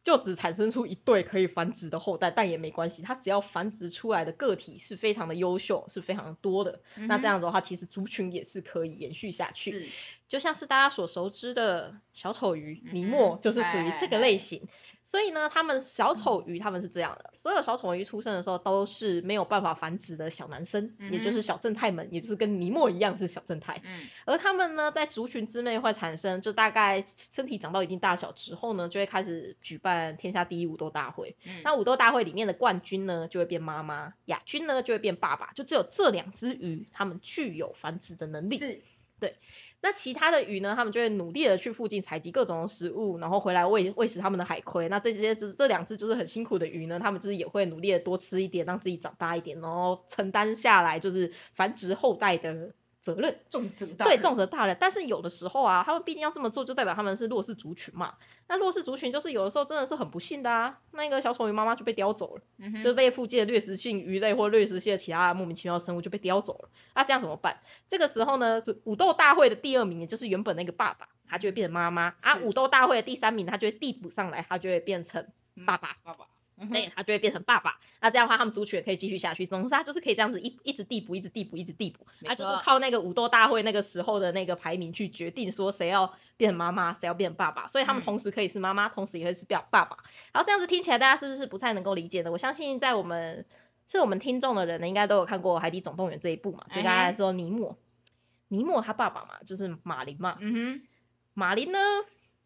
[0.02, 9.72] 就只产生出一对可以繁殖的后代，但也没关系，它只要繁殖出来的个体是非常的优秀，是非常的多的，那这样子的话，其实族群也是可以延续下去。
[9.72, 9.90] 是，
[10.30, 14.68] 就像是大家所熟知的小丑鱼、嗯尼莫，就是属于哎这个类型。
[15.12, 23.82] 所以呢，他们小丑鱼他们是这样的，所有小丑鱼出生的时候都是没有办法繁殖的小男生，嗯也就是小正太们，也就是跟尼莫一样是小正太。
[23.84, 31.36] 嗯，而他们呢，在族群之内会产生，就大概身体长到一定大小之后呢，就会开始举办天下第一武斗大会。
[31.46, 38.58] 嗯那武斗大会里面的冠军呢，就会变妈妈，亚军呢就会变爸爸，就只有这两只鱼，它们具有繁殖的能力。
[38.58, 38.82] 是，
[39.84, 44.88] 那其他的鱼呢，他们就会努力的去附近采集各种食物，然后回来喂喂食他们的海葵。
[44.90, 53.40] 那这些就是这两只就是很辛苦的鱼呢，他们就是也会努力的多吃一点，让自己长大一点，然后承担下来就是繁殖后代的责任。
[53.50, 54.78] 重责大对，任重责大人。
[54.80, 58.16] 但是有的时候啊，他们毕竟要这么做，就代表他们是弱势族群嘛。
[58.48, 60.80] 那弱势族群就是有的时候真的是很不幸的啊。
[60.92, 66.70] 那个小丑鱼妈妈就被叼走了，就被附近的掠食性鱼类或掠食性的其他莫名其妙的生物就被叼走了。
[66.94, 67.60] 那这样怎么办？
[67.88, 72.38] 这个时候呢，武斗大会的第二名，也就是原本那个爸爸，他就会变成妈妈啊。
[72.44, 75.28] 武斗大会的第三名，他就会递补上来，他就会变成
[75.66, 75.96] 爸爸。
[76.04, 76.26] 爸爸，
[76.62, 77.80] 嗯哼对，他就会变成爸爸。
[78.00, 79.46] 那这样的话，他们族群也可以继续下去。
[79.46, 82.06] 总之，他就是可以这样子一一直递补，一直递补，一直递补。
[82.24, 87.68] 他就是靠那个武斗大会那个时候的那个排名去决定说谁要变妈妈，谁要变爸爸。
[87.68, 89.98] 所以他们嗯同时可以是妈妈，同时也会是爸爸爸。
[90.32, 92.32] 然后这样子听起来，大家是不是不太能够理解呢？
[92.32, 93.46] 我相信在我们
[93.88, 96.66] 是我们听众的人呢，应该都有看过《海底总动员》这一部嘛。
[96.70, 97.78] 就刚才说尼莫，
[98.48, 100.38] 尼莫他爸爸嘛，就是马林嘛。
[100.40, 100.82] 嗯哼，
[101.34, 101.80] 马林呢，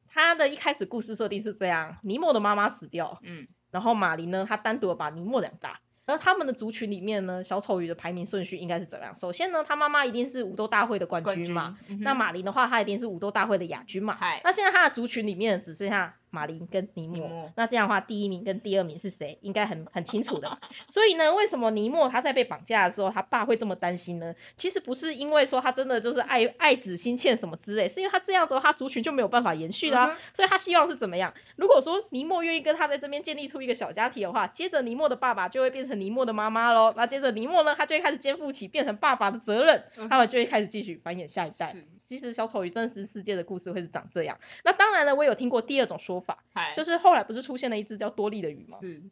[0.08, 5.82] 他的一开始故事设定是这样：尼莫的妈妈死掉，嗯然后马林呢，他单独地把尼莫养大。
[6.06, 9.14] 然后他们的族群里面呢，小丑鱼的排名顺序应该是怎样？
[9.16, 14.16] 首先呢，他妈妈一定是武斗大会的冠军嘛。，嗯那马林的话，他一定是武斗大会的亚军嘛。
[14.18, 19.38] 嗨那现在他的族群里面只剩下马林跟尼莫，尼莫那这样的话，第一名跟第二名是谁？
[19.42, 20.60] 应该很很清楚的。
[20.90, 24.36] 所以呢，为什么尼莫他在被绑架的时候，他爸会这么担心呢？
[24.58, 31.34] 其实不是因为说他真的就是爱爱子心切什么之类，是因为他这样子他族群就没有办法延续啦、嗯所以他希望是怎么样？
[31.56, 36.94] 如果说尼莫愿意跟他在这边建立出一个小家庭的话，接着尼莫的爸爸就会变成尼莫的妈妈喽。
[36.98, 41.76] 那接着尼莫呢，他就会开始肩负起变成爸爸的责任，嗯他们就会开始继续繁衍下一代。
[42.08, 44.38] 其实小丑鱼真实世界的故事会是长这样。
[44.64, 48.78] 那当然了，我有听过第二种说法，嗨就是后来不是出现了一只叫多利的鱼吗？
[48.80, 49.04] 是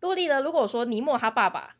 [0.00, 1.76] 多利呢，如果说尼莫他爸爸，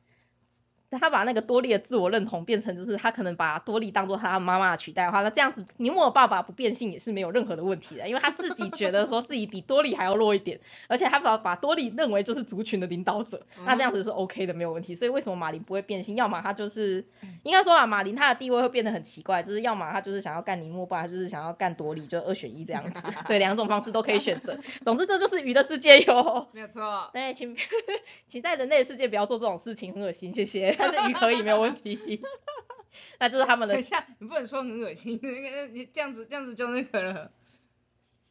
[0.98, 14.94] 他把那个多利的自我认同变成就是他可能把多利当做他妈妈取代的话，那这样子尼莫爸爸不变性也是没有任何的问题的，因为他自己觉得说自己比多利还要弱一点，而且他把把多利认为就是族群的领导者，那这样子是 OK 的，没有问题。
[14.94, 16.16] 所以为什么马林不会变性？
[16.16, 17.04] 要么他就是
[17.42, 24.58] 应该说啊，马林他的地位会变得很奇怪，就是要么他就是想要干尼莫，不然就是想要干多利，就二选一这样子， 对，两种方式都可以选择。
[24.84, 26.48] 总之这就是鱼的世界哟。
[26.52, 27.56] 没有错， 对，请
[28.28, 30.76] 请在人类的世界不要做这种事情，很恶心，谢谢。
[30.82, 32.22] 但是鱼可以没有问题，
[33.20, 33.86] 那就是他们的等一。
[33.86, 37.32] 下，你不能说很恶心，那个你这样子这样子就那个了。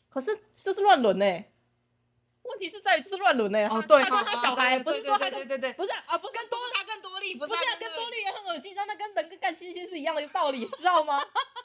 [0.10, 1.26] 可是这是乱伦呢，
[2.44, 3.68] 问题是在于这是乱伦呢。
[3.70, 6.60] 哦，对，他跟他小孩不是说他跟对对对对，不是啊，不是跟多
[7.34, 11.20] 不不是啊他那个跟多利也很恶心，让那跟人跟干猩猩是一样的道理，知道吗？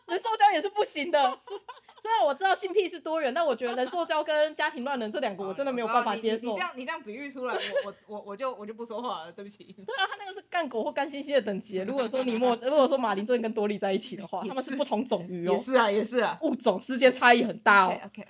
[0.07, 1.39] 人兽交也是不行的。
[1.99, 6.61] 虽然我知道性癖是多元，但我觉得人兽交跟家庭乱伦这两个我真的没有办法接受你你这。
[6.61, 9.65] 样你这样比喻出来，我我我我就我就不说话了，对不起。
[9.65, 11.79] 对啊，他那个是干狗或干猩猩的等级。
[11.79, 16.39] 如果说你莫， 如果说马林真的跟多利在一起的话，他们是不同种鱼哦，也是啊，也是啊。
[16.43, 17.99] 物种之间差异很大哦。
[18.05, 18.29] OK OK，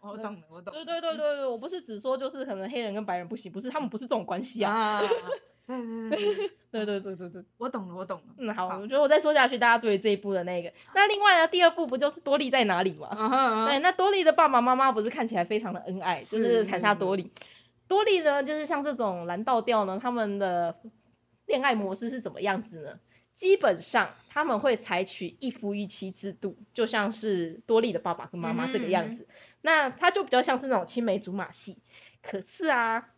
[0.00, 0.84] 我懂了，我懂了。
[0.84, 4.74] 对对对对对，我不是只说就是可能黑人跟白人不行，不是他们不是这种关系啊。
[4.74, 5.02] 啊，
[5.68, 8.34] 对对对对，对对对我懂了，我懂了。
[8.38, 13.66] 嗯好，好我觉得我再说下去，大家对于这一部的那个，那另外呢，第二部不就是多利在哪里吗？
[13.68, 17.30] 对，那多利的爸爸妈妈不是看起来非常的恩爱，就是是才差多利。
[17.86, 20.76] 多利呢，就是像这种蓝道调呢，他们的
[21.46, 22.98] 恋爱模式是怎么样子呢？
[23.34, 29.28] 基本上他们会采取一夫一妻制度，就像是多利的爸爸跟妈妈这个样子。
[29.60, 31.78] 那他就比较像是那种青梅竹马系。
[32.20, 33.10] 可是啊，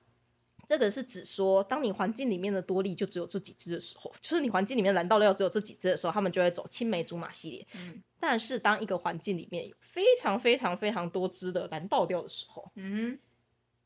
[0.71, 7.67] 这个是指说，当你环境里面的多利就只有这几只的时候，就是你环境里面蓝道料只有这几只的时候，他们就会走青梅竹马系列。
[7.75, 13.19] 嗯但是当一个环境里面有非常非常非常多只的蓝倒掉的时候，嗯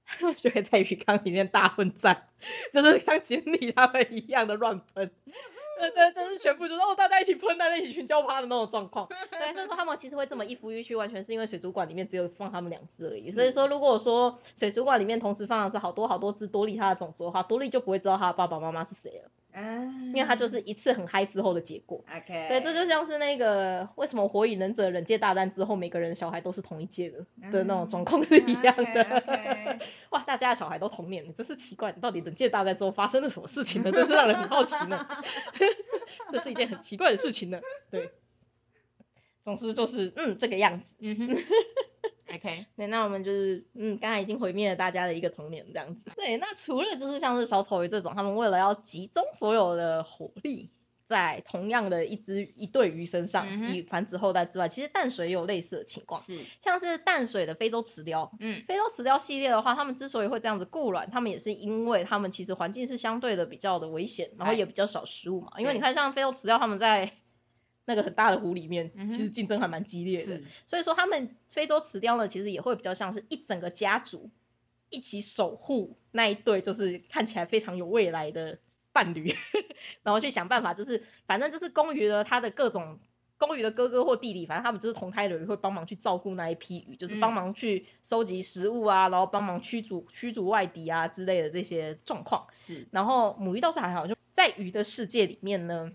[0.36, 2.28] 就会在鱼缸里面大混战，
[2.70, 5.10] 就是像锦鲤他们一样的乱喷。
[5.80, 9.06] 呃，这真是全部就是哦，大家一起喷，大家一起群交趴的那种状况。
[9.30, 13.30] 对，所以说他们其实会这么一夫一妻，完全是因为水族馆里面只有放他们两只而已。
[13.32, 22.04] 所以说，如果说水族馆里面同时放的是好多好多只多利它的种族的话，多利就不会知道他的爸爸妈妈是谁了，嗯，因为他就是一次很嗨之后的结果。
[22.08, 22.46] OK。
[22.48, 29.78] 对，这就像是那个为什么火影忍者忍界大战之后，每个人的小孩都是同一届的的那种状况是一样的。
[30.10, 33.92] 哇，大家的小孩都同年，真是奇怪，到底忍界大战之后发生了什么事情呢？
[33.92, 35.06] 真是让人很好奇呢。
[36.32, 37.60] 这是一件很奇怪的事情呢。
[37.90, 38.10] 对，
[39.42, 40.86] 总之就是嗯这个样子。
[40.98, 41.36] 嗯哼
[42.34, 46.10] ，OK，对，那我们就是嗯，刚才已经毁灭了大家的一个童年这样子。
[46.16, 50.70] 对，那除了就是像是小丑鱼这种，他们为了要集中所有的火力
[51.06, 58.32] 在同样的一只一对鱼身上，嗯以繁殖后代之外，其实淡水也有类似的情况，是，像是淡水的非洲雌鲷。
[58.40, 65.52] 嗯非洲雌鲷系列的话，他们之所以会这样子固卵，他们也是因为他们其实环境是相对的比较的危险，然后哎也比较少食物嘛。
[65.58, 67.12] 因为你看像非洲雌鲷，他们在
[67.86, 70.24] 那个很大的湖里面，嗯其实竞争还蛮激烈的。
[70.24, 74.30] 是，所以说他们非洲雌鲷呢，其实也会比较像是一整个家族
[74.90, 78.58] 一起守护那一对，就是看起来非常有未来的
[78.92, 79.34] 伴侣，
[80.02, 83.00] 然后去想办法，就是反正就是公鱼呢，它的各种
[83.36, 92.46] 公鱼的哥哥或弟弟，反正他们就是同胎的鱼，会帮忙去照顾那一批鱼，就是帮嗯忙去收集食物啊，然后帮忙驱逐驱逐外敌啊之类的这些状况。
[92.52, 95.92] 是，然后母鱼倒是还好，就在鱼的世界里面呢，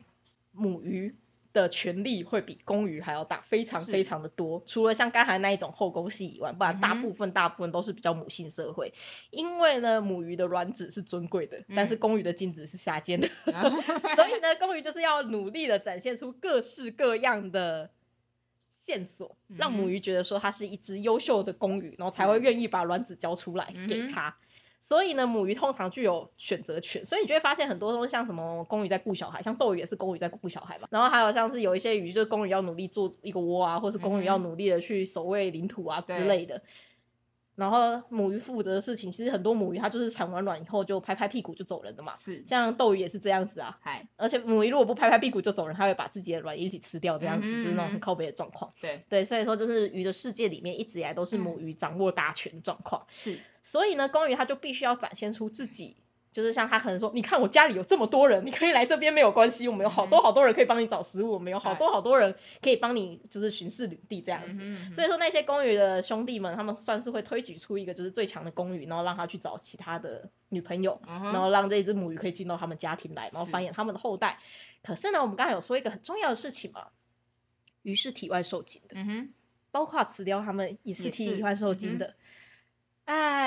[0.51, 1.15] 母鱼
[1.61, 4.63] 的权力会比公鱼还要大，非常非常的多。
[4.65, 8.93] 除了像刚才那一种后宫戏以外，不然大部分大部分都是比较母性社会。
[9.29, 13.27] 因为呢，母鱼的卵子是尊贵的，但是嗯公鱼的精子是下贱的，
[14.15, 17.89] 所以呢，公鱼就是要努力的展现出各式各样的。
[18.71, 24.37] 线索让母鱼觉得说它是一只优秀的公鱼，然后才会愿意把卵子交出来给它。
[24.89, 30.87] 所以呢，母鱼通常具有选择权，所以你就会发现很多东西，像什么公鱼在顾小孩，像斗鱼也是公鱼在顾小孩嘛。
[30.89, 36.63] 然后还有像是有一些鱼，就是公鱼要努力做一个窝啊，或是公鱼要努力的去守卫领土啊之类的。
[37.59, 42.13] 然后母鱼负责的事情，其实很多母鱼它就是产完卵以后就拍拍屁股就走人的嘛。
[42.15, 48.71] 是，像斗鱼也是这样子啊，嗨，而且母鱼如果不拍拍屁股就走人，它会把自己的卵一起吃掉，这样子、嗯就是那种很靠背的状况。
[48.79, 53.05] 对，对，所以说就是鱼的世界里面一直以来都是嗯母鱼掌握大权的状况。
[53.11, 55.97] 是，所以呢，公鱼它就必须要展现出自己，
[56.31, 64.61] 就是像他可能说，你看我家里有这么多人，你可以来这边没有关系，我们有好多好多人可以帮你找食物，我们有好多好多人可以帮你就是巡视领地这样子。
[64.93, 74.39] 所以说那些公鱼的兄弟们，他们算是会推举出一个就是最强的公鱼，然后让他去找其他的女朋友，然后让这只母鱼可以进到他们家庭来，然后繁衍他们的后代。
[74.83, 76.87] 可是呢，我们刚才有说一个很重要的事情嘛，
[77.81, 78.95] 鱼是体外受精的。
[78.95, 79.29] 嗯哼，
[79.71, 82.13] 包括雌雕它们也是体外受精的。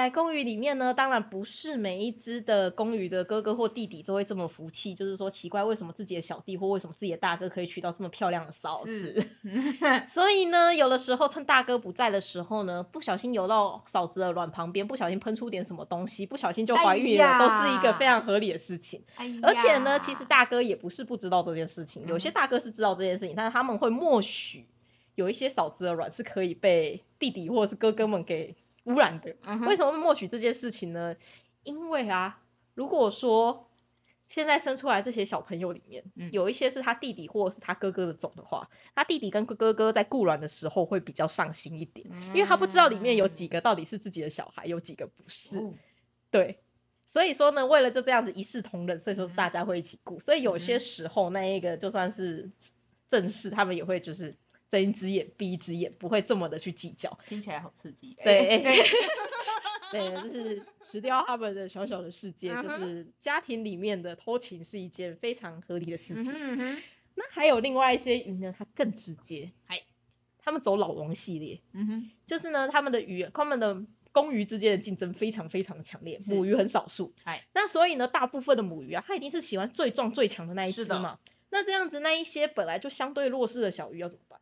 [0.03, 9.25] 哎，公鱼里面呢，当然不是每一只的公鱼的哥哥或弟弟都会这么服气，就是说奇怪为什么自己的小弟或为什么自己的大哥可以娶到这么漂亮的嫂子。
[10.09, 19.05] 所以呢，有的时候趁大哥不在的时候呢，不小心游到嫂子的卵旁边，不小心喷出点什么东西，不小心就怀孕了，哎都是一个非常合理的事情。
[19.15, 24.67] 哎而且呢，其实大哥也不是不知道这件事情，有些嗯大哥是知道这件事情，但是他们会默许
[25.15, 29.37] 有一些嫂子的卵是可以被弟弟或者是哥哥们给污染的。
[29.45, 31.17] 嗯为什么会默许这件事情呢？
[31.63, 32.41] 因为啊，
[32.75, 33.69] 如果说
[34.29, 45.59] 现在生出来这些小朋友里面，嗯有一些是他弟弟或者是他哥哥的种的话，他弟弟跟哥哥在顾卵的时候会比较上心一点，因为他不知道里面有几个到底是自己的小孩，有几个不是。
[45.59, 45.75] 哦
[46.31, 46.61] 对，
[47.05, 50.19] 所以说呢，为了就这样子一视同仁，所以说嗯大家会一起顾。
[50.19, 52.51] 所以有嗯些时候那一个就算是
[53.07, 54.35] 正式，他们也会就是
[54.73, 57.19] 睁一只眼闭一只眼，不会这么的去计较。
[57.29, 58.17] 听起来好刺激。
[58.25, 58.77] 对 哎
[59.93, 66.33] 对，就是吃掉他们的小小的世界，就是家庭里面的偷情是一件非常合理的事嗯情。
[66.33, 66.83] 哼嗯哼
[67.17, 69.77] 那还有另外一些鱼呢，它更直接，嗨
[70.39, 77.13] 他们走老王系列，嗯哼，就是呢，他们的鱼，他们的公鱼之间的竞争非常非常的强烈，母鱼很少数。
[77.23, 81.19] 嗨，那所以呢，大部分的母鱼啊，它一定是喜欢最壮最强的那一只嘛。
[81.51, 84.41] 那这样子，那一些本来就相对弱势的小鱼要怎么办？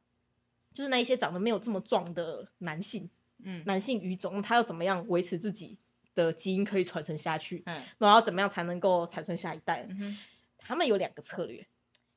[0.80, 3.10] 就是那一些长得没有这么壮的男性
[3.44, 3.62] 嗯。
[3.66, 5.76] 男性鱼种，他要怎么样维持自己
[6.14, 7.62] 的基因可以传承下去？
[7.66, 7.82] 嗯。
[7.98, 9.86] 然后怎么样才能够产生下一代？
[9.90, 10.16] 嗯，
[10.56, 11.66] 他们有两个策略，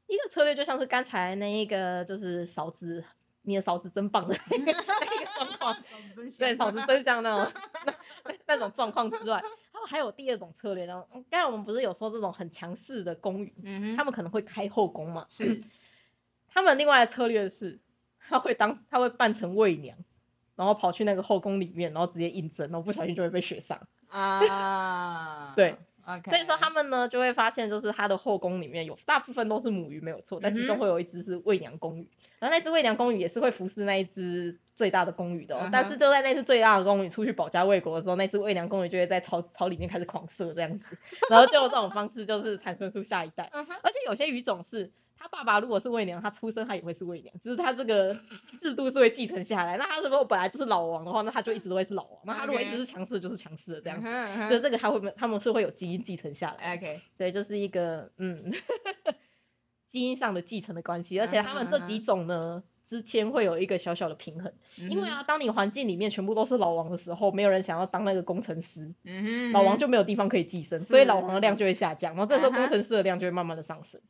[0.07, 3.03] 一个策略就像是刚才那一个，就是嫂子，
[3.41, 5.83] 你的嫂子真棒的那个那个状况，
[6.39, 7.93] 对，嫂子真香那种那
[8.23, 9.43] 那那种状况之外，
[9.73, 15.61] 他们还有第二种策略，然后嗯刚才我们不是有说这种很强势的公鱼，嗯哼，他们可能会开后宫嘛，是。
[16.55, 17.79] 他们另外的策略是，
[18.33, 19.95] 他会当他会扮成卫娘，
[20.55, 23.79] 然后跑去那个后宫里面，然后直接应征，然后不小心就会被选上。
[24.07, 25.75] 啊， 对
[26.07, 32.09] ，OK，所以说他们呢就会发现，就是他的后宫里面有大部分都是母鱼没有错，但其中会有一只是卫娘公鱼，
[32.39, 40.97] 然后那只卫娘公鱼也是会服侍那一只最大的公鱼的、哦但是就在那只最大的公鱼出去保家卫国的时候，那只卫娘公鱼就会在巢巢里面开始狂射这样子，
[41.29, 44.91] 然后就用这种方式就是产生出下一代，而且有些鱼种是。
[45.23, 48.19] 他爸爸如果是魏娘，他出生他也会是魏娘，就是他这个
[48.59, 49.77] 制度是会继承下来。
[49.77, 52.19] 那他如果本来就是老王的话，那他就一直都会是老王。
[52.25, 54.01] 那他如果一直是强势，就是强势的这样
[54.49, 56.75] 就这个他会他们是会有基因继承下来。
[56.75, 58.51] OK，对，就是一个嗯
[59.87, 68.93] 基因上的继承的关系，而且他们这几种呢之间会有一个小小的平衡，因为啊，当你环境里面全部都是老王的时候，没有人想要当那个工程师，
[69.53, 74.01] 老王就没有地方可以寄生，是所以老王的量就会下降，然后这时候工程师的量就会慢慢的上升。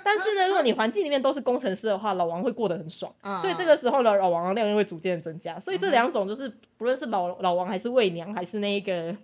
[0.04, 5.60] 但是呢，如果你环境里面都是工程师的话，老王会过得很爽，嗯所以这个时候呢，老王的量又会逐渐增加。
[5.60, 9.16] 所以这两种就是不论是老老王还是魏娘，还是那一个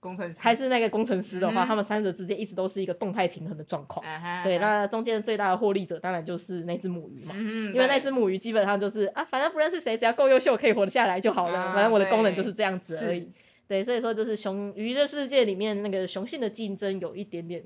[0.00, 0.40] 工程师。
[0.40, 4.06] 还是那个工程师的话，嗯他们三者之间一直都是一个动态平衡的状况。
[4.06, 13.32] 啊对，那中间最大的获利者当然就是那只母鱼嘛，嗯因为那只母鱼基本上就是啊，反正不认识谁，只要够优秀可以活得下来就好了，啊反正我的功能就是这样子而已。
[13.66, 17.64] 对，所以说就是雄鱼的世界里面那个雄性的竞争有一点点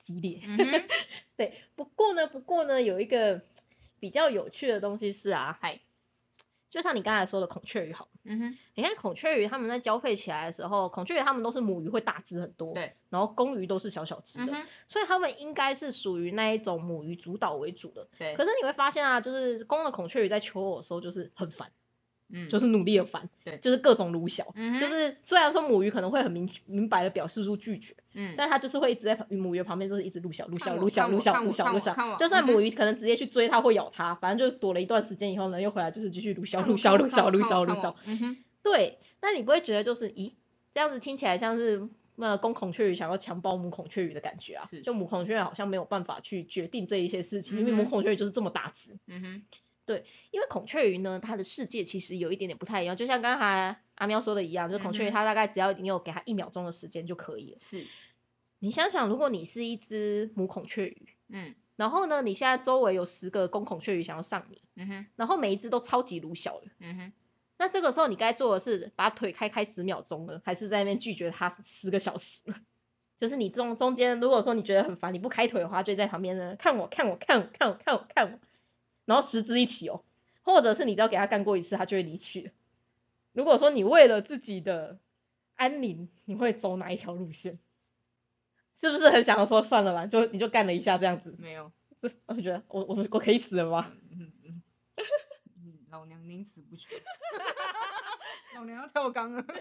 [0.00, 0.40] 激烈。
[1.40, 3.40] 对，不过呢，不过呢，有一个
[3.98, 5.80] 比较有趣的东西是啊，嗨，
[6.68, 18.06] 就像你刚才说的孔雀鱼好，嗯哼，你看孔雀鱼它们在交配起来的时候，孔雀鱼它们都是母鱼会大只很多，对，然后公鱼都是小小只的，嗯，所以它们应该是属于那一种母鱼主导为主的。
[18.18, 21.72] 对，可是你会发现啊，就是公的孔雀鱼在求偶的时候就是很烦，
[22.32, 32.16] 嗯，就是努力的烦，对就是各种撸小，嗯就是虽然说母鱼可能会很明明白的表示出拒绝，嗯，但它就是会一直在母鱼旁边，就是一直撸小、撸小、撸小、撸小、撸小。
[32.18, 37.96] 就算母鱼可能直接去追它或咬它，反正就躲了一段时间以后呢，又回来就是继续撸小、撸小、撸小、撸小、撸小。
[38.06, 40.32] 嗯哼，对，那你不会觉得就是，咦，
[40.72, 44.68] 这样子听起来像是那公孔雀鱼想要强暴母孔雀鱼的感觉啊？
[44.84, 48.96] 就母孔雀鱼好像没有办法去决定这一些事情，因为母孔雀鱼就是这么大只。
[49.06, 49.42] 嗯哼，
[50.30, 57.58] 因为孔雀鱼呢，它的世界其实有一点点不太一样，就像刚才阿喵说的一样，就是孔雀鱼它大概只要你有给它一秒钟的时间就可以了。
[57.58, 57.86] 是，
[58.58, 67.12] 你想想，如果你是一只母孔雀鱼，嗯然后呢，你现在周围有十个公孔雀鱼想要上你，嗯哼，然后每一只都超级鲁小的，嗯哼，
[67.56, 72.54] 那这个时候你该做的是把腿开开十秒钟呢，还是在那边拒绝它十个小时呢？
[73.16, 78.38] 就是你中中间，如果说你觉得很烦，你不开腿的话，就在旁边呢看我看我看我看我看我看我，
[79.10, 80.04] 然后十只一起哦，
[80.42, 82.52] 或者是你只要给他干过一次，他就会离去。
[83.32, 85.00] 如果说你为了自己的
[85.56, 87.58] 安宁，你会走哪一条路线？
[88.80, 91.34] 是不是很想要说算了吧，就你就干了一下这样子？
[91.40, 93.90] 没有，是我就觉得我我我可以死了吗？
[94.12, 94.62] 嗯嗯
[95.56, 97.02] 嗯，老娘宁死不屈，
[98.54, 99.60] 老娘要跳缸了，哎、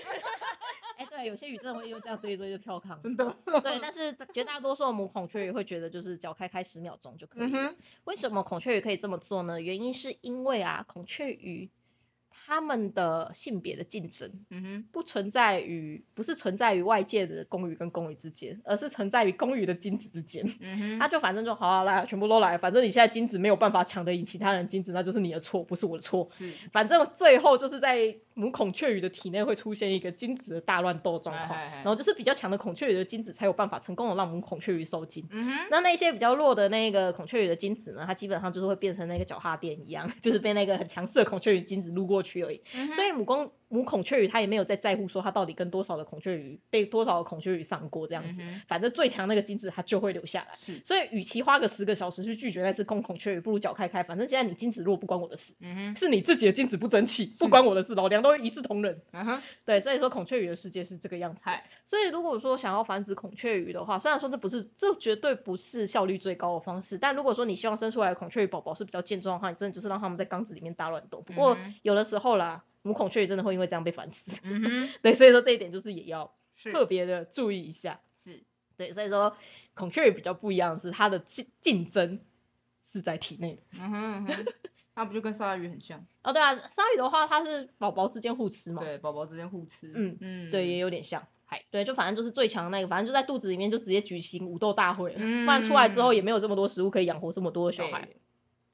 [1.19, 2.97] 对，有些鱼真的会因为这样追一追就跳坑。
[3.01, 7.71] 真的，对，但是绝大多数的母孔雀鱼会觉得就是脚开开十秒钟就可以了。
[7.71, 9.59] 嗯，为什么孔雀鱼可以这么做呢？
[9.59, 11.69] 原因是因为啊，孔雀鱼
[12.49, 20.51] 它们的性别的竞争嗯哼，不存在于不是存在于外界的公鱼跟公鱼之间，而是存在于公鱼的精子之间。
[20.59, 26.27] 嗯哼，他就反正就好啊，来，全部都来，反正你现在精子没有办法抢得赢其他人精子，那就是你的错，不是我的错。
[26.31, 35.27] 是，反正最后就是在母孔雀鱼的体内会出现一个精子的大乱斗状况，哎哎哎然后就是比较强的孔雀鱼的精子才有办法成功的让母孔雀鱼受精。
[35.29, 42.61] 嗯哼，那那些比较弱的那个孔雀鱼的精子呢，它基本上就是会变成那个脚踏垫一样， 就是被那个很强势的孔雀鱼精子撸过去而已。
[42.75, 50.55] 嗯所以母公母孔雀鱼它也没有在在乎说它到底跟多少的孔雀鱼被多少的孔雀鱼上过这样子，嗯反正最强那个精子它就会留下来。
[50.55, 59.01] 是，所以，与其花个十个小时去拒绝那只公孔雀鱼，不如脚开开，反正现在你精子弱不关我的事，嗯哼，是你自己的精子不争气，不关我的事，老娘都一视同仁。
[59.11, 61.39] 嗯哼，对，所以说孔雀鱼的世界是这个样子。
[61.85, 71.21] 所以如果说想要繁殖孔雀鱼的话，虽然说这不是，这绝对不是效率最高的方式，但如果说你希望生出来的孔雀鱼宝宝是比较健壮的话，你真的就是让他们在缸子里面大乱斗。
[71.21, 74.37] 不过有的时候啦，母孔雀鱼真的会因为这样被烦死。
[74.43, 76.33] 嗯哼， 对，所以说这一点就是也要
[76.71, 77.99] 特别的注意一下。
[78.23, 78.43] 是，
[78.77, 79.35] 对，所以说
[79.73, 82.19] 孔雀鱼比较不一样的是它的竞竞争
[82.83, 83.61] 是在体内的。
[83.79, 84.45] 嗯哼嗯哼，
[84.95, 86.05] 那不就跟鲨鱼很像？
[86.23, 88.81] 哦，对啊，鲨鱼的话，它是宝宝之间互吃嘛。
[88.83, 91.27] 对，宝宝之间互吃，嗯嗯，对，也有点像。
[91.45, 98.07] 嗨，对，就反正就是最强的那个，反正就在肚子里面就直接举行武斗大会了，嗯不然出来之后也没有这么多食物可以养活这么多的小孩。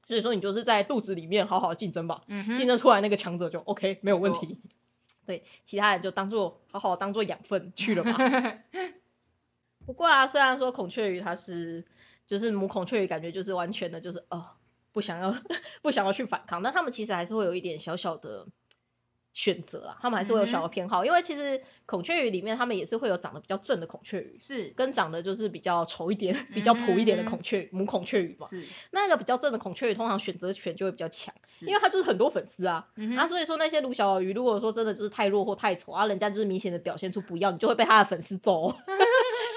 [0.06, 2.22] 对，所以说你就是在肚子里面好好的竞争吧，
[2.56, 4.60] 竞争出来那个强者就 OK 没有问没题。
[5.26, 8.12] 对，其他人就当做好好地当做养分去了吧。
[9.84, 11.84] 不过啊，虽然说孔雀鱼它是
[12.26, 14.50] 就是母孔雀鱼，感觉就是完全的就是哦
[14.92, 15.34] 不想要
[15.82, 18.46] 不想要去反抗，但他们其实还是会有一点小小的
[19.36, 28.46] 选择啊，他们还是会有小的偏好，因为其实孔雀鱼里面他们也是会有长得比较正的孔雀鱼，是跟长得就是比较丑一点、比较普一点的孔雀母孔雀鱼嘛。
[28.46, 32.88] 是，那个比较正的孔雀鱼通常选择权就会比较强，因为它就是很多粉丝啊。
[33.18, 38.76] 啊，所以说那些卢小鱼，如果说真的就是太弱或太丑啊，人家就是明显的表现出不要，你就会被他的粉丝揍哦。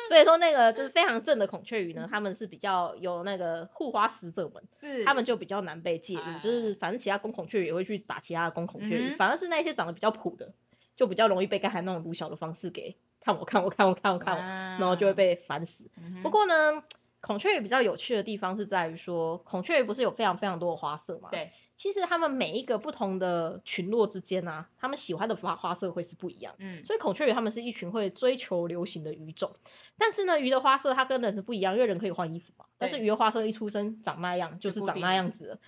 [0.10, 10.52] 所以说那个就是非常正的孔雀鱼呢，他们是比较有那个护花使者们，是，他们就比较难被介入，哎就是反正其他公孔雀鱼也会去打其他的公孔雀鱼，嗯反而是那些长得比较普的，
[10.96, 15.90] 就比较容易被刚才那种卢小的方式给看我看我看我看我看我，然然后就会，被烦死。
[15.98, 16.84] 嗯不过呢，
[17.22, 21.30] 孔雀鱼比较有趣的地方是在于说，孔雀鱼不是有非常非常多的花色嘛？
[21.30, 26.54] 对，其实他们每一个不同的群落之间啊，他们喜欢的花花色会是不一样。
[26.60, 29.56] 嗯，所以孔雀鱼他们是一群会追求流行的鱼种，
[29.98, 35.60] 但是呢，鱼的花色它跟人是不一样，因为人可以换衣服嘛，但是对鱼的花色一出生长那样，就是长那样子了。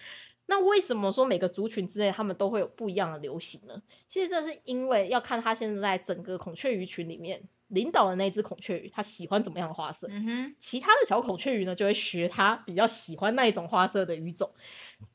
[0.47, 3.81] 那为什么说每个族群之内他们都会有不一样的流行呢？
[4.09, 10.07] 其实这是因为要看它现在整个孔雀鱼群里面领导的那只孔雀鱼，它喜欢怎么样的花色。
[10.11, 14.51] 嗯哼，其他的小孔雀鱼呢，就会学它比较喜欢那一种花色的鱼种。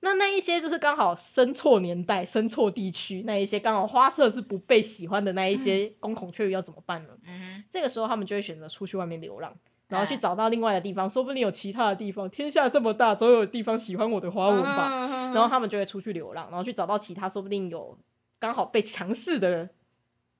[0.00, 7.11] 那那一些就是刚好生错年代、生错地区，那一些刚好花色是不被喜欢的那一些公孔雀鱼要怎么办呢？
[7.26, 9.57] 嗯这个时候他们就会选择出去外面流浪。
[9.88, 14.76] 然后去哎找到另外的地方，说不定有其他的地方，天下这么大，总有地方喜欢我的花纹吧。
[14.76, 17.96] 吧然后他们就会出去流浪，然后去找到其他，说不定有
[18.40, 19.68] 刚好被强势的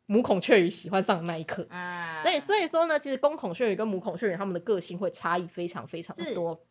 [0.07, 1.67] 母孔雀鱼喜欢上的那一刻。
[1.69, 6.65] 啊，对，所以说呢，其实公孔雀鱼跟母孔雀鱼它们的个性会差异非常非常多。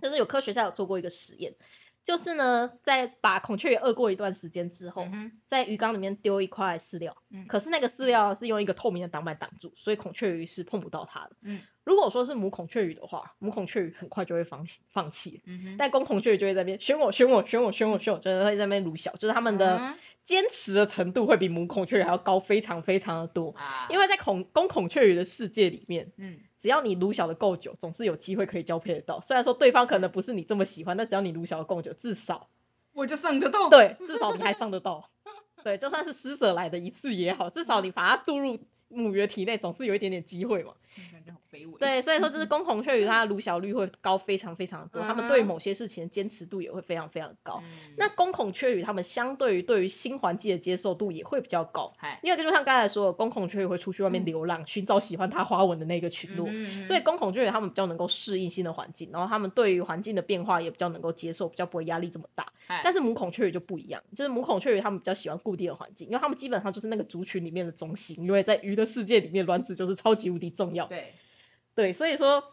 [0.00, 1.54] 就是有科学家有做过一个实验，
[2.06, 11.32] 就是呢，在把孔雀鱼饿过一段时间之后，嗯在鱼缸里面丢一块饲料，嗯可是那个饲料是用一个透明的挡板挡住，所以孔雀鱼是碰不到它的。
[11.42, 19.94] 嗯如果说是母孔雀鱼的话，母孔雀鱼很快就会放弃放弃，嗯，但公孔雀鱼就会在那边选我选我选我选我选我，就是会在那边撸小，就是他们的嗯
[20.24, 23.52] 坚持的程度会比母孔雀鱼还要高非常非常的多。
[23.56, 29.20] 啊，因为在孔公孔雀鱼的世界里面，嗯只要你撸小的够久，总是有机会可以交配得到。
[29.20, 32.48] 虽然说对方可能不是你这么喜欢，但只要你撸小的够久，至少
[32.92, 35.08] 我就上得到，对，至少你还上得到。
[35.62, 38.58] 对，就算是施舍来的一次也好，至少你把它注入
[38.96, 40.72] 母鱼的体内，总是有一点点机会嘛。
[41.12, 47.62] 感觉好卑微，对，所以说就是公孔雀鱼它的撸小率会高非常非常的多，它们对某些事情的坚持度也会非常非常的高。
[47.62, 56.46] 嗯，那公孔雀鱼它们相对于对于新环境的接受度也会比较高，嗨，因为就像刚才说的，公孔雀鱼会出去外面流浪，寻找喜欢它花纹的那个群落。
[56.48, 62.54] 嗯所以公孔雀鱼它们比较能够适应新的环境，然后它们对于环境的变化也比较能够接受，比较不会压力这么大。
[62.82, 70.86] 但是是母孔雀鱼就不一样，就是母孔雀鱼它们比较喜欢固定的环境，因为它们基本上就是那个族群里面的中心，因为在鱼的世界里面，卵子就是超级无敌重要。
[70.86, 71.14] 对，
[71.74, 72.52] 对，所以说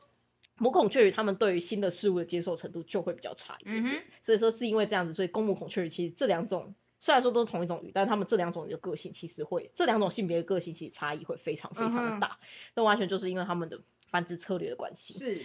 [0.57, 3.95] 母孔雀鱼它们对于新的事物的接受程度就会比较差一点点。
[3.95, 12.39] 嗯哼，所以说是因为这样子，所以公母孔雀鱼其实这两种虽然说都是同一种鱼，但它们这两种鱼的个性其实会，这两种性别的个性其实差异会非常非常的大，
[12.75, 15.13] 那、完全就是因为它们的繁殖策略的关系。
[15.13, 15.41] 是，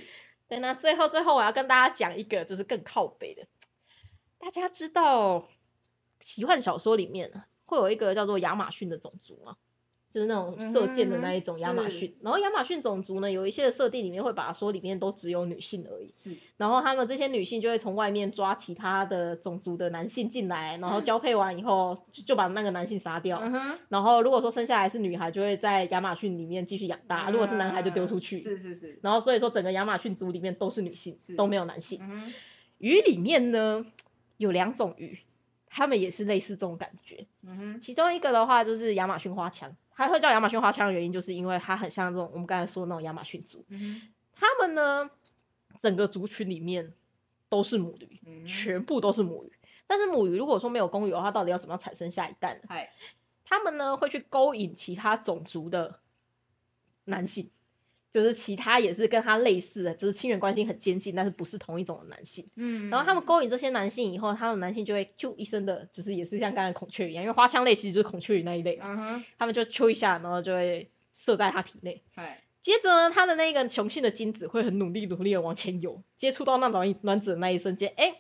[0.47, 3.47] 对，那最后最后我要跟大家讲一个就是更靠北的，
[4.39, 5.49] 大家知道
[6.21, 9.57] 奇幻小说里面会有一个叫做亚马逊的种族吗？
[10.13, 28.39] 就是那种射箭的那一种亚马逊，然后亚马逊种族呢，有一些的设定里面会把它说里面都只有女性而已，是，然后他们这些女性就会从外面抓其他的种族的男性进来，然后交配完以后就就把那个男性杀掉，嗯，然后如果说生下来是女孩，就会在亚马逊里面继续养大；如果是男孩就丢出去。
[28.39, 32.01] 是是是，然后所以说整个亚马逊族里面都是女性是，都没有男性。
[32.03, 32.33] 嗯，
[32.79, 33.85] 鱼里面呢
[34.37, 35.19] 有两种鱼，
[35.69, 37.27] 它们也是类似这种感觉。
[37.43, 43.65] 嗯哼，其中一个的话就是亚马逊花枪，它会叫亚马逊花枪的原因就是因为它很像这种我们刚才说的那种亚马逊族。
[43.69, 45.11] 嗯哼，它们呢
[45.83, 46.95] 整个族群里面
[47.49, 49.53] 都是母鱼，嗯，全部都是母鱼。
[49.89, 52.61] 但是母鱼如果说没有公鱼的话，它到底要怎么样产生下一代呢？
[52.69, 52.93] 嗨，
[53.45, 55.99] 它们呢会去勾引其他种族的
[57.05, 57.51] 男性，
[58.11, 62.49] 就是其他也是跟它类似的，就是亲缘关系很接近，但是不是同一种的男性。
[62.57, 72.03] 嗯，然后他们勾引这些男性以后，他们男性就会啾一声的，就是也是像刚才孔雀一样，因为花腔类其实就是孔雀鱼那一类，嗯哼，他们就啾一下，然后就会射在他体内。
[72.15, 78.17] 嗨，接着呢，他的那个雄性的精子会很努力努力的往前游，接触到那卵卵子的那一瞬间，哎，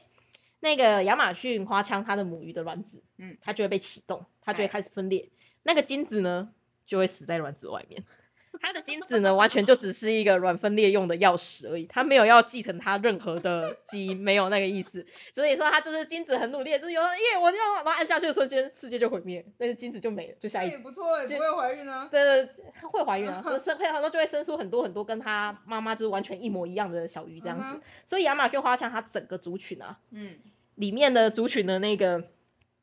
[0.61, 5.31] 那个亚马逊花腔它的母鱼的卵子，嗯，它就会被启动，它就会哎开始分裂，
[5.63, 6.51] 那个精子呢
[6.85, 8.05] 就会死在卵子外面。
[8.61, 15.07] 它的精子呢， 完全就只是一个卵分裂用的钥匙而已，它没有要继承它任何的基因，没有那个意思。
[15.33, 27.81] 所以说它就是精子很努力，就是有耶，我要然后按下去的瞬间，世界就毁灭，那个精子就没了，就下一那也不错，也就不会怀孕啊，对对，对会怀孕啊， 就是生会很多就会生出很多很多跟它妈妈就是完全一模一样的小鱼这样子。
[28.07, 30.37] 所以亚马逊花枪它整个族群啊，嗯，
[30.75, 32.25] 里面的族群的那个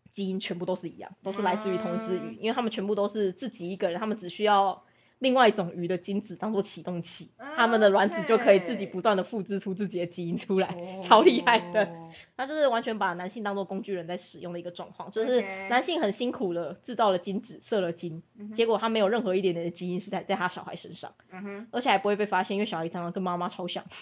[0.10, 4.85] 基因全部都是一样，都是来自于同一只鱼，嗯因为他们全部都是自己一个人，他们只需要
[5.20, 11.86] 另外一种鱼的精子当做启动器，他们的卵子就可以自己不断的复制出自己的基因出来，超厉害的。
[11.90, 23.86] 哦，它就是完全把男性当做工具人在使用的一个状况，就是男性很辛苦的制造了精子，射了精，嗯结果他没有任何一点点的基因是在在他小孩身上，嗯，而且还不会被发现，因为小孩常常跟妈妈超像。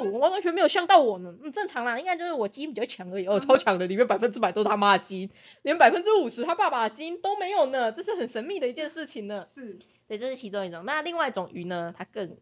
[0.00, 5.30] 哦，我完全没有像到我呢，嗯，正常啦，应该就是我基因比较强而已，哦，超强的，里面百分之百都是他妈的基因，
[5.62, 9.44] 连百分之五十他爸爸的基因都没有呢，这是很神秘的一件事情呢。
[9.44, 10.84] 是，对，这是其中一种。
[10.84, 12.36] 那另外一种鱼呢，它更，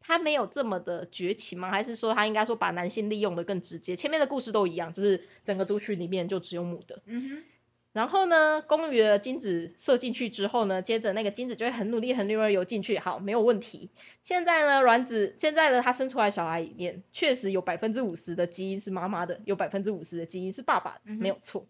[0.00, 1.70] 它没有这么的绝情吗？
[1.70, 3.96] 还是说它应该说把男性利用的更直接？
[3.96, 7.02] 前面的故事都一样，就是整个族群里面就只有母的。
[7.06, 7.44] 嗯哼，
[7.96, 13.90] 然后呢，公鱼的精子射进去之后呢，接着那个精子就会很努力、很努力游进去，好，没有问题。
[14.22, 21.66] 现在呢，卵子现在呢，它生出来小孩里面确实有百分之五十的基因是妈妈的，有百分之五十的基因是爸爸没有错。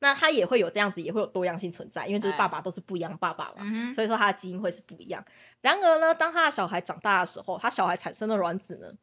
[0.00, 5.24] 那它也会有这样子，也会有多样性存在，因为就是哎爸爸都是不一样爸爸嘛，嗯，所以说他的基因会是不一样。
[5.62, 8.98] 然而呢，当他的小孩长大的时候，他小孩产生的卵子呢，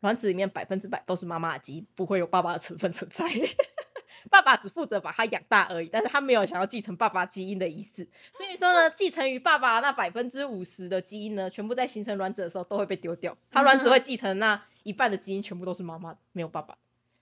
[0.00, 3.24] 卵子里面百分之百都是妈妈的基因，不会有爸爸的成分存在。
[4.30, 8.08] 爸爸只负责把他养大而已，但是他没有想要继承爸爸基因的意思。
[8.34, 16.76] 所以说呢，继承于爸爸那百分之五十的基因呢，全部在形成卵子的时候都会被丢掉，他卵子会继承那一半的基因全部都是妈妈，没有爸爸。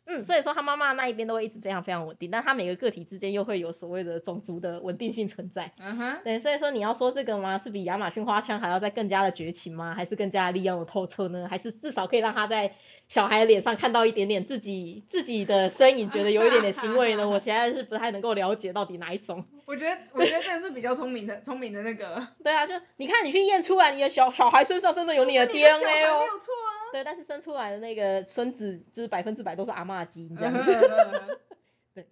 [0.06, 5.72] 嗯，所以说他妈妈那一边都会一直非常非常稳定，但他每个个体之间又会有所谓的种族的稳定性存在。
[5.78, 7.58] 嗯哼，对，所以说你要说这个吗？
[7.58, 9.94] 是比亚马逊花枪还要再更加的绝情吗？
[9.94, 11.48] 还是更加利用的透彻呢？
[11.48, 12.74] 还是至少可以让他在
[13.08, 17.28] 小孩脸上看到一点点自己自己的身影，觉得有一点点欣慰呢？
[17.28, 19.46] 我现在是不太能够了解到底哪一种。
[19.66, 22.28] 我觉得我觉得这是比较聪明的聪明的那个。
[22.42, 26.20] 对啊，就你看你去验出来你的小小孩身上真的有你的 DNA 哦。
[26.20, 26.83] 没有错啊。
[26.94, 31.40] 对，但是生出来的那个孙子就是百分之百都是阿嬷基因这样嗯子。
[31.92, 32.06] 对，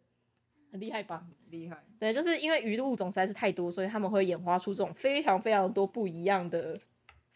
[0.73, 1.25] 很厉害吧？
[1.51, 1.85] 厉害。
[2.01, 6.81] 对，就是因为鱼的物种实在是太多，所以他们会演化出这种非常非常多不一样的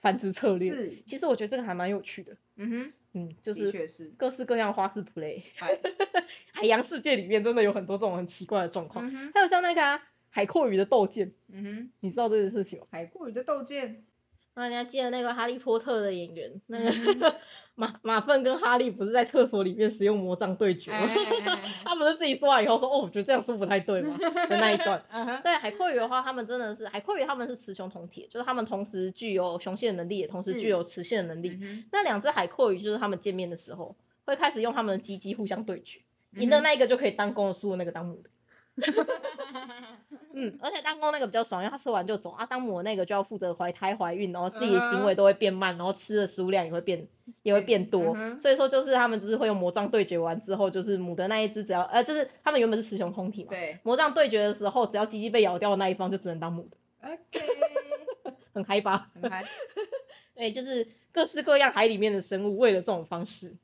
[0.00, 0.72] 繁殖策略。
[0.72, 3.70] 是，其实我觉得这个还蛮有趣的，嗯哼嗯，就是。
[4.16, 5.42] 各式各样花式 play。
[5.60, 5.78] 哎
[6.50, 12.86] 海洋世界里面真的有很多这种很奇怪的状况，嗯，还有像那个、啊、海阔鱼的斗剑，嗯哼，你知道这件事情吗？
[12.90, 14.04] 海阔鱼的斗剑。
[14.58, 17.34] 那你还记得那个哈利波特的演员，那个、嗯
[17.76, 20.96] 马马粪跟哈利不是在厕所里面使用魔杖对决吗？
[21.06, 24.16] 哎哎哎哎他不是自己说完以后说，哦，我觉得这样说不太对吗？
[24.48, 25.04] 的那一段。
[25.10, 31.58] 嗯，对海阔鱼的话，他们真的是海阔鱼，他们是雌雄同体，就是他们同时具有雄性的能力，也同时具有雌性的能力。
[31.60, 33.94] 嗯那两只海阔鱼就是他们见面的时候，
[34.24, 36.00] 会开始用他们的鸡鸡互相对决，
[36.34, 38.30] 哼赢的那一个就可以当公的，输的那个当母的。
[40.08, 47.08] 嗯嗯，而且当公那个比较爽，因为他吃完就走啊，当母那个就要负责怀胎怀孕，然后自己的行为都会变慢，然后吃的食物量也会变
[47.42, 53.78] 也会变多，嗯所以说就是他们就是会用魔杖对决完之后，就是母的那一只只要呃就是他们原本是雌雄同体嘛，对。
[53.82, 56.76] 魔杖对决的时候，只要鸡鸡被咬掉的那一方就只能当母的
[57.10, 57.46] ，，OK，
[58.54, 59.08] 很嗨吧？
[59.20, 59.44] 很嗨，
[60.36, 63.56] 对，就是各式各样海里面的生物为了这种方式，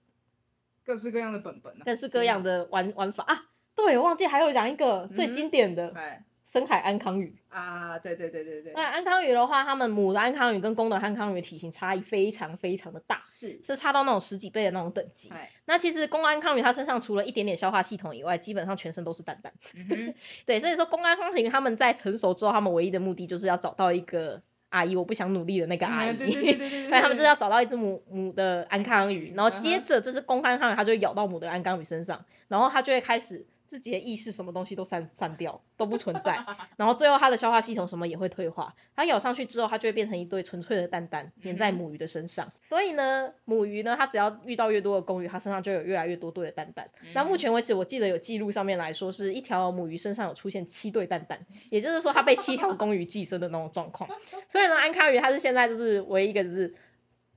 [0.84, 3.46] 各式各样的本本啊，各式各样的玩玩法啊。
[3.74, 7.34] 对，我忘记还有讲一个最经典的哎深海安康鱼。
[7.48, 15.30] 啊，对对对对对，那安康鱼的话，它们母的安康鱼跟公的安康鱼体型差异非常非常的大，是，是差到那种十几倍的那种等级。
[15.30, 19.54] 哎，那其实公安康鱼它身上除了一点点消化系统以外，基本上全身都是蛋蛋。
[19.74, 26.10] 嗯， 对，所以说公安康鱼它们在成熟之后，它们唯一的目的就是要找到一个阿姨，我不想努力的那个阿姨。
[26.10, 36.44] 嗯对对对对对对，所以 他们就是要找到一只母母的安康鱼，然后接着这只公安康鱼，它就会咬到母的安康鱼身上，然后它就会开始自己的意识什么东西都散散掉，都不存在，
[36.76, 42.48] 然后最后它的消化系统什么也会退化，它咬上去之后，它就会变成一堆纯粹的蛋蛋粘在母鱼的身上。
[42.68, 46.90] 所以呢，母鱼呢，它只要遇到越多的公鱼，它身上就有越来越多对的蛋蛋。
[47.14, 54.10] 那目前为止，我记得有记录上面来说，是一条母鱼身上有出现七对蛋蛋，也就是说它被七条公鱼寄生的那种状况。
[54.50, 56.74] 所以呢，安康鱼它是现在就是唯一一个就是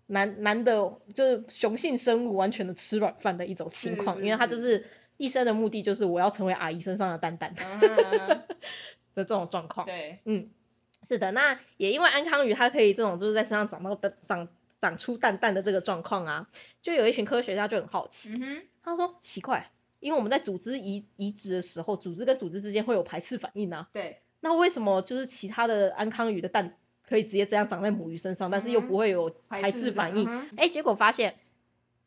[0.07, 4.85] 男男的，就是雄性生物完全的吃软饭的一种情况，因为它就是
[5.17, 7.53] 一生的目的就是我要成为阿姨身上的蛋蛋
[9.13, 9.85] 的这种状况。
[9.85, 10.49] 对，嗯，
[11.07, 14.47] 是的，那也因为安康鱼它可以这种就是在身上长到蛋长
[14.81, 16.49] 长出蛋蛋的这个状况啊，
[16.81, 26.75] 就有一群科学家就很好奇，嗯哼，他说奇怪，因为我们在组织移移植的时候，组织跟组织之间会有排斥反应啊，对，那为什么就是其他的安康鱼的蛋
[27.07, 30.27] 可以直接这样长在母鱼身上，但是又不会有排斥反应？
[30.57, 31.35] 哎、结果发现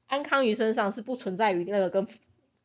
[0.07, 2.07] 安康鱼身上是不存在于那个跟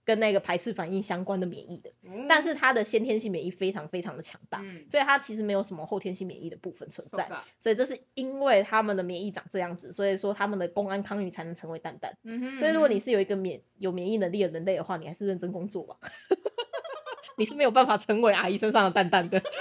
[0.06, 1.91] 跟那个排斥反应相关的免疫的，
[2.28, 7.30] 但是它的先天性免疫非常非常的强大，嗯所以它其实没有什么后天性免疫的部分存在。
[7.62, 12.18] 所以这是因为他们的免疫长这样子，所以说他们的公安康鱼才能成为蛋蛋。
[12.24, 15.97] 嗯哼，所以如果你是有一个免有免疫能力的人类的话，你还是认真工作吧。
[17.38, 19.41] 你是没有办法成为阿姨身上的蛋蛋的。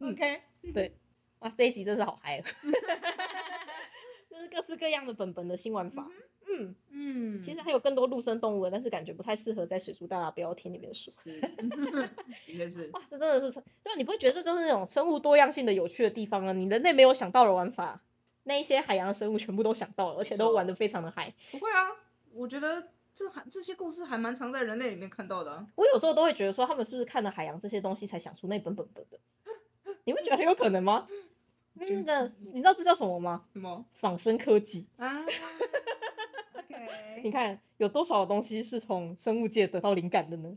[0.00, 0.40] OK，
[0.72, 0.92] 对，
[1.40, 2.44] 哇，这一集真是好嗨哦，
[4.38, 6.08] 就是各式各样的本本的新玩法。
[6.48, 11.12] 嗯，嗯，其实还有更多陆生动物的，但是感觉不太适合在水族大大标题里面说。
[11.12, 11.40] 是，
[12.46, 16.52] 的确是，哇，这真的是，就你不会觉得这就是那种生物多样性的有趣的地方啊？
[16.52, 18.00] 你人类没有想到的玩法，
[18.44, 21.34] 那一些海洋生物全部都想到了，而且都玩得非常的嗨。
[21.50, 21.90] 不会啊，
[22.32, 25.66] 我觉得这还这些故事还蛮常在人类里面看到的啊。
[25.74, 29.18] 我有时候都会觉得说，他们是不是看了海洋这些东西才想出那本本本的？
[30.04, 31.06] 你会觉得很有可能吗？
[31.78, 33.44] 那个，你知道这叫什么吗？
[33.52, 34.86] 什么仿生科技。
[34.98, 35.24] 啊
[36.54, 40.56] ？OK，你看有多少东西是从生物界得到灵感的呢？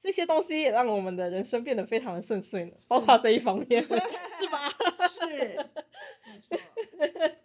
[0.00, 3.82] 这些东西也让我们的人生变得非常的顺遂呢，包括这一方面，
[4.38, 4.68] 是吧？
[5.08, 5.66] 是，
[6.26, 6.58] 没错。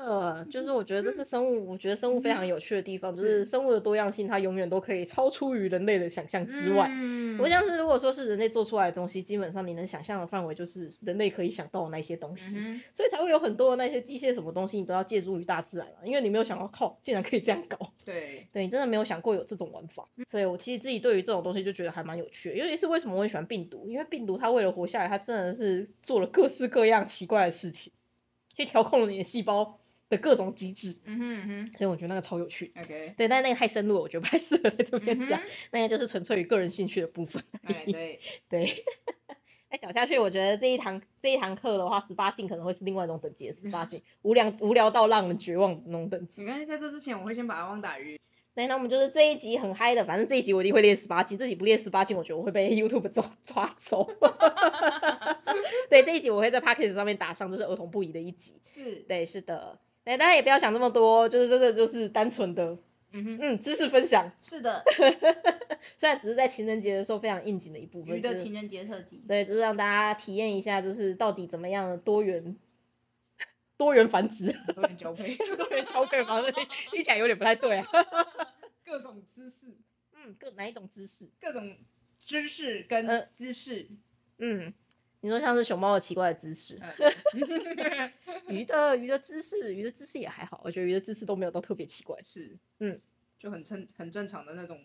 [0.00, 6.88] 的，就是我觉得这是生物，我觉得生物非常有趣的地方，就是生物的多样性，它永远都可以超出于人类的想象之外。
[6.90, 17.92] 嗯我像是如果说是人类做出来的东西，基本上你能想象的范围就是人类可以想到的那些东西，嗯所以才会有很多的那些机械什么东西，你都要借助于大自然嘛，因为你没有想到，靠，竟然可以这样搞。
[18.06, 27.92] 对，对，真的没有想过有这种玩法，所以我其实自己对于这种东西就觉得还蛮有趣的，尤其是为什么我很喜欢病毒，因为病毒它为了活下来，它真的是做了各式各样奇怪的事情，
[28.56, 29.80] 去调控了你的细胞
[30.14, 32.72] 的各种机制，嗯哼嗯所以我觉得那个超有趣。
[32.80, 37.42] ，OK，对，但那个太深入了，我觉得不太适合在这边讲，嗯那个就是纯粹于个人兴趣的部分。
[37.66, 38.84] 对， 对，
[39.68, 46.42] 哎，讲下去，我觉得这一堂这一堂课的话，十八禁可能会是另外一种等级的十八禁， 无聊无聊到让人绝望的那种等级。
[46.42, 48.18] 没关系，在这之前我会先把阿汪打晕。
[48.54, 54.08] 对，那我们就是这一集很嗨的，反正这一集我一定会练十八禁，这集不练十八禁，我觉得我会被 YouTube 抓抓走。
[55.90, 58.54] 对，这一集我会在 p a c k a g e 上面打上，就是儿童不宜的一集。
[58.62, 59.80] 是，对，是的。
[60.04, 62.78] 对，大家也不要想这么多，就是真的就是单纯的，
[63.12, 64.32] 嗯哼，嗯，知识分享。
[64.40, 64.84] 是的，
[65.96, 69.22] 虽然只是在情人节的时候非常应景的一部分，的情人节特辑。
[69.26, 72.56] 对，就是让大家体验一下，就是到底怎么样的多元
[73.76, 77.86] 多元繁殖，多元交配，多元交配方式听起来有点不太对啊。
[78.84, 79.74] 各种姿势，
[80.12, 81.30] 嗯，各哪一种姿势？
[81.40, 81.76] 各种
[82.20, 83.88] 知识呃跟姿势。
[84.36, 84.74] 嗯，
[85.24, 86.92] 你说像是熊猫的奇怪的姿势，呃
[88.46, 92.18] 鱼的鱼的姿势，鱼的姿势也还好，我觉得鱼的姿势都没有到特别奇怪。
[92.22, 93.00] 是，嗯，
[93.38, 94.78] 就很正很正常的那种，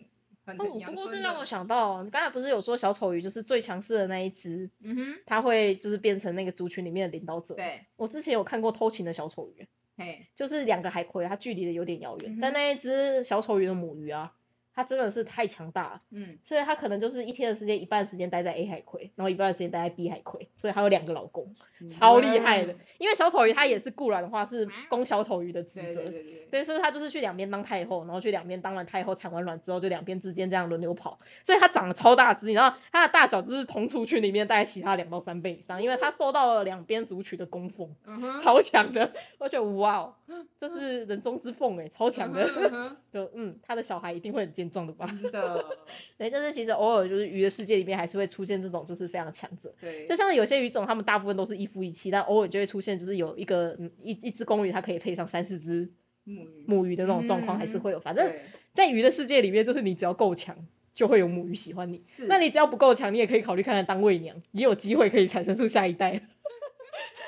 [0.46, 7.54] 哦，不过这让我，想到，你刚才不是有说小丑鱼就是最强势的那一只，嗯哼，它会就是变成那个族群里面的领导者。
[7.56, 9.68] 对，我之前有看过偷情的小丑鱼，
[9.98, 14.32] 嘿，就是两个海葵，它距离的有点遥远，嗯但那一只小丑鱼的母鱼啊，
[14.80, 21.54] 它真的是太强大了，嗯，所以他可能就是一天的时间，一半时间待在 A 海葵，然后一半的时间待在 B 海葵，所以他有两个老公，
[21.90, 22.74] 超厉害的。
[22.96, 37.94] 因为小丑鱼它也是固然的话是公小丑鱼的职责对对，对对对，所以他就是去两边当太后，然后去两边当完太后产完卵之后，就两边之间这样轮流跑，所以它长得超大只，你知道它的大小就是同族群里面大概其他两到三倍以上，因为它受到了两边族群的供奉。
[38.06, 40.14] 嗯，超强的，我觉得哇哦，
[40.56, 45.06] 这是人中之凤哎，超强嗯的，哼 就嗯，他的小孩一定会很健壮的吧？
[45.06, 45.64] 真的，
[46.16, 55.90] 对，就是其实偶尔就是鱼的世界里面还是会出现这种就是非常强者，对，就像有些鱼种，它们大部分都是一夫一妻，但偶尔就会出现就是有一个嗯一一只公鱼，它可以配上三四只
[56.24, 58.32] 母鱼，母鱼的那种状况还是会有，反正
[58.72, 60.66] 在鱼的世界里面，就是你只要够强。
[60.92, 66.20] 就会有母鱼喜欢你，是那你只要不够强，你也可以考虑看看当喂娘，也有机会可以产生出下一代。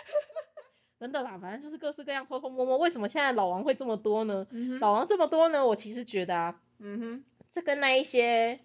[0.98, 2.76] 真的啦，反正就是各式各样偷偷摸摸。
[2.76, 4.46] 为什么现在老王会这么多呢？
[4.50, 8.60] 嗯，老王这么多呢，我其实觉得啊，嗯哼，这跟那一些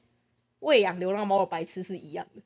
[0.59, 2.41] 喂养流浪猫的白痴是一样的，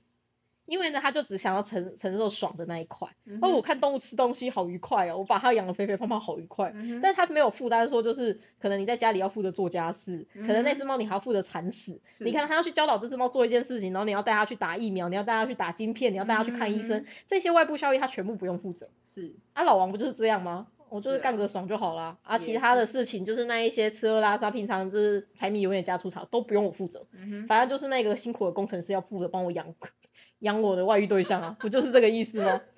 [0.66, 3.10] 因为呢，他就只想要承承受爽的那一块。
[3.42, 6.74] 哦，我看动物吃东西好愉快哦，我把它养得肥肥胖胖好愉快。
[7.02, 12.02] 但是他没有负担说，就是可能你在家里要负责做家事，可能那只猫你还要负责铲屎。
[12.20, 18.90] 你看他要去教导这只猫做一件事情，然后你要带它去打疫苗，你要带它去打晶片，你要带它去看医生，嗯这些外部效益他全部不用负责。
[19.14, 20.68] 是，啊，老王不就是这样吗？
[20.92, 22.18] 我就是干个爽就好啦。
[22.22, 29.74] 啊，也其他的事情就是那一些吃喝拉撒，平常就是柴米油盐酱醋茶都不用我负责，嗯，反正就是那个辛苦的工程师要负责帮我养
[30.40, 32.62] 养我的外遇对象啊， 不就是这个意思吗？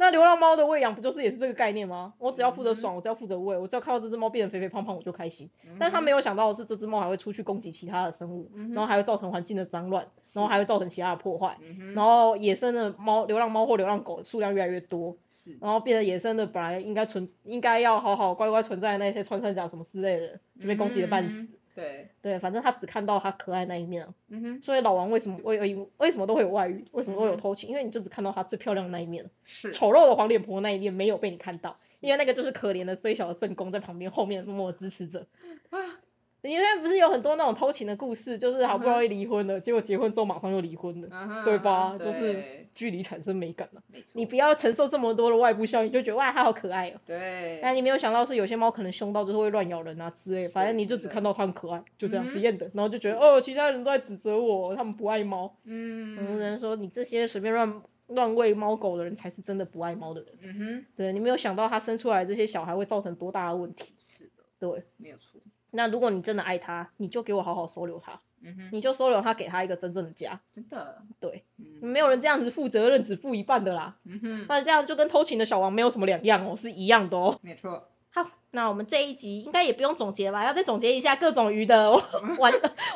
[0.00, 2.14] 那流浪猫的喂养不就是也是这个概念吗？
[2.18, 5.50] 我只要负责爽，我只要负责喂，我只要看到这只猫变得肥肥胖胖我就开心。
[5.76, 11.56] 但他没有想到的是，这只猫还会出去攻击其他的生物，然后还会造成环境的脏乱，然后还会造成其他的破坏。
[11.60, 21.46] 嗯，然后野生的猫、流浪猫或流浪狗数量越来越多，是，然后变成野生的本来应该存应该要好好乖乖存在的那些穿山甲什么之类的，就被攻击的半死。
[21.74, 24.12] 对，对，反正他只看到他可爱那一面啊。
[24.30, 27.70] 嗯哼，所以老王为什么为为为什么都会有外遇，为什么都会有嗯偷情？
[27.70, 35.28] 因为你就只看到他最漂亮的那一面，是，丑陋的黄脸婆那一面没有被你看到，因为那个就是可怜的虽小的正宫在旁边后面默默支持着。
[35.70, 35.78] 啊，
[36.42, 41.98] 因为不是有很多那种偷情的故事，就是好不容易离婚了，结果结婚之后马上又离婚了，嗯对吧？
[41.98, 42.42] 就是
[42.74, 43.82] 距离产生美感了。
[44.14, 47.00] 你不要承受这么多的外部效应，就觉得哇它好可爱哦。
[47.04, 55.56] 对，但你没有想到是有些猫可能凶到就是会乱咬人啊之类，反正你就只看到它很可爱，就这样嗯哼体验的，然后就觉得哦，其他人都在指责我，他们不爱猫。
[55.64, 60.30] 嗯有的，人说你这些随便乱乱喂猫狗的人才是真的不爱猫的人。
[60.40, 63.94] 嗯哼，对你没有想到它生出来这些小孩会造成多大的问题。
[63.98, 70.40] 是的，对，没有错，那如果你真的爱他，你就给我好好收留他，嗯哼，你就收留他，给他一个真正的家。
[70.54, 73.96] 真的，对，嗯没有人这样子负责任只负一半的啦。
[74.04, 77.38] 嗯哼，那这样就跟偷情的小王没有什么两样哦，是一样的哦。
[77.42, 77.88] 没错，好，
[78.50, 81.90] 那我们这一集应该也不用总结吧，要再总结一下各种鱼的
[82.38, 82.52] 玩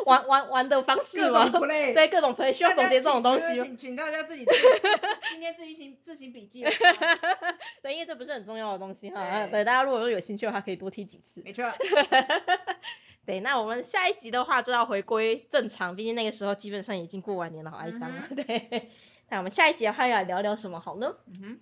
[0.07, 3.65] 玩玩玩的方式吗？play， 对，各种 play 需要总结这种东西吗？
[3.65, 4.47] 请请请大家自己
[5.31, 6.71] 今天自己行自行笔记了，
[7.83, 9.47] 对，因为这不是很重要的东西哈。
[9.49, 11.43] 对，大家如果说有兴趣的话，可以多听几次。
[11.45, 11.71] 没错，
[13.27, 18.27] 对，那我们下一集的话就要回归正常，毕竟那个时候基本上已经过完年了，好哀伤啊。
[18.35, 18.91] 对，
[19.29, 21.15] 那我们下一集的话要聊聊什么好呢？
[21.27, 21.61] 嗯哼，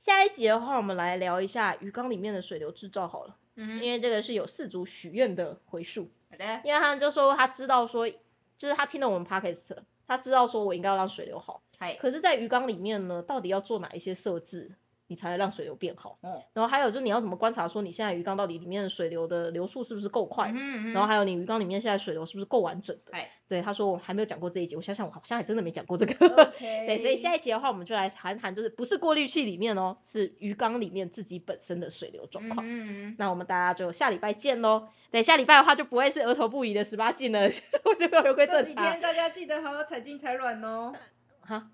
[0.00, 3.36] 下一集的话，我们来聊一下鱼缸里面的水流制造好了。
[3.54, 8.08] 嗯因为这个是有四组许愿的回数，好的，因为他就说他知道说，
[8.56, 14.74] 就是他听了我们 podcast，他知道说我应该要让水流好，嗨，可是，在鱼缸里面呢，到底要做哪一些设置，
[15.10, 16.18] 你才能让水流变好？
[16.22, 20.52] 哦，然后还有就是你要怎么观察说你现在鱼缸到底里面的水流的流速是不是够快？
[20.54, 23.10] 嗯然后还有你鱼缸里面现在水流是不是够完整的？
[23.12, 26.14] 哎对，他说我还没有讲过这一节，我想想我好像还真的没讲过这个。
[26.56, 32.64] 对，所以下一节的话，我们就来谈谈，就是不是过滤器里面哦，是鱼缸里面自己本身的水流状况。
[32.64, 34.86] 嗯那我们大家就下礼拜见喽。
[35.10, 37.40] 对，下礼拜的话就不会是额头不宜的十八禁了，
[37.84, 39.00] 我这边回归正常。
[39.00, 40.92] 大家记得好好采金采卵哦。
[41.40, 41.70] 哈，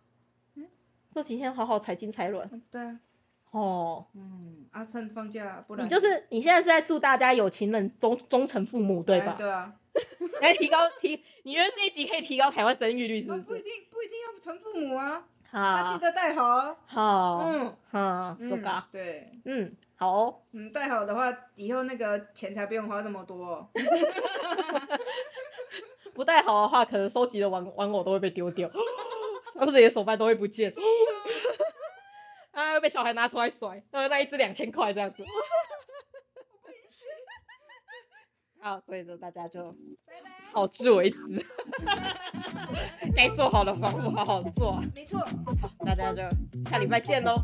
[1.12, 2.98] 这几天好好采金采卵对啊，
[3.60, 4.06] 哦。
[4.14, 9.32] 嗯，啊，趁放假，不然你就是你现在是在祝大家有情人终终成父母，对吧？
[9.32, 9.74] 哎对啊，
[10.42, 13.62] 来提高提，你觉得这一集可以提高台湾生育率是啊不一不是？
[13.62, 16.76] 定不一定要成父母啊，那记好，得带好哦。
[16.86, 20.40] 好，嗯，好，嗯说嘎，对，嗯，好哦。
[20.52, 23.68] 嗯，带好的话，以后那个钱才不用花那么多哦。
[26.14, 28.70] 不带好的话，可能收集的玩玩偶都会被丢掉，
[29.54, 30.72] 或者你的手办都会不见，
[32.56, 35.22] 啊，会被小孩拿出来甩，呃，那一只两千块这样子。
[38.58, 39.74] 好，所以说大家就
[40.52, 41.18] 好自为之，
[43.14, 44.82] 该做好的防护好好做啊。
[44.94, 45.20] 没错。
[45.84, 46.22] 大家就
[46.70, 47.34] 下礼拜见喽，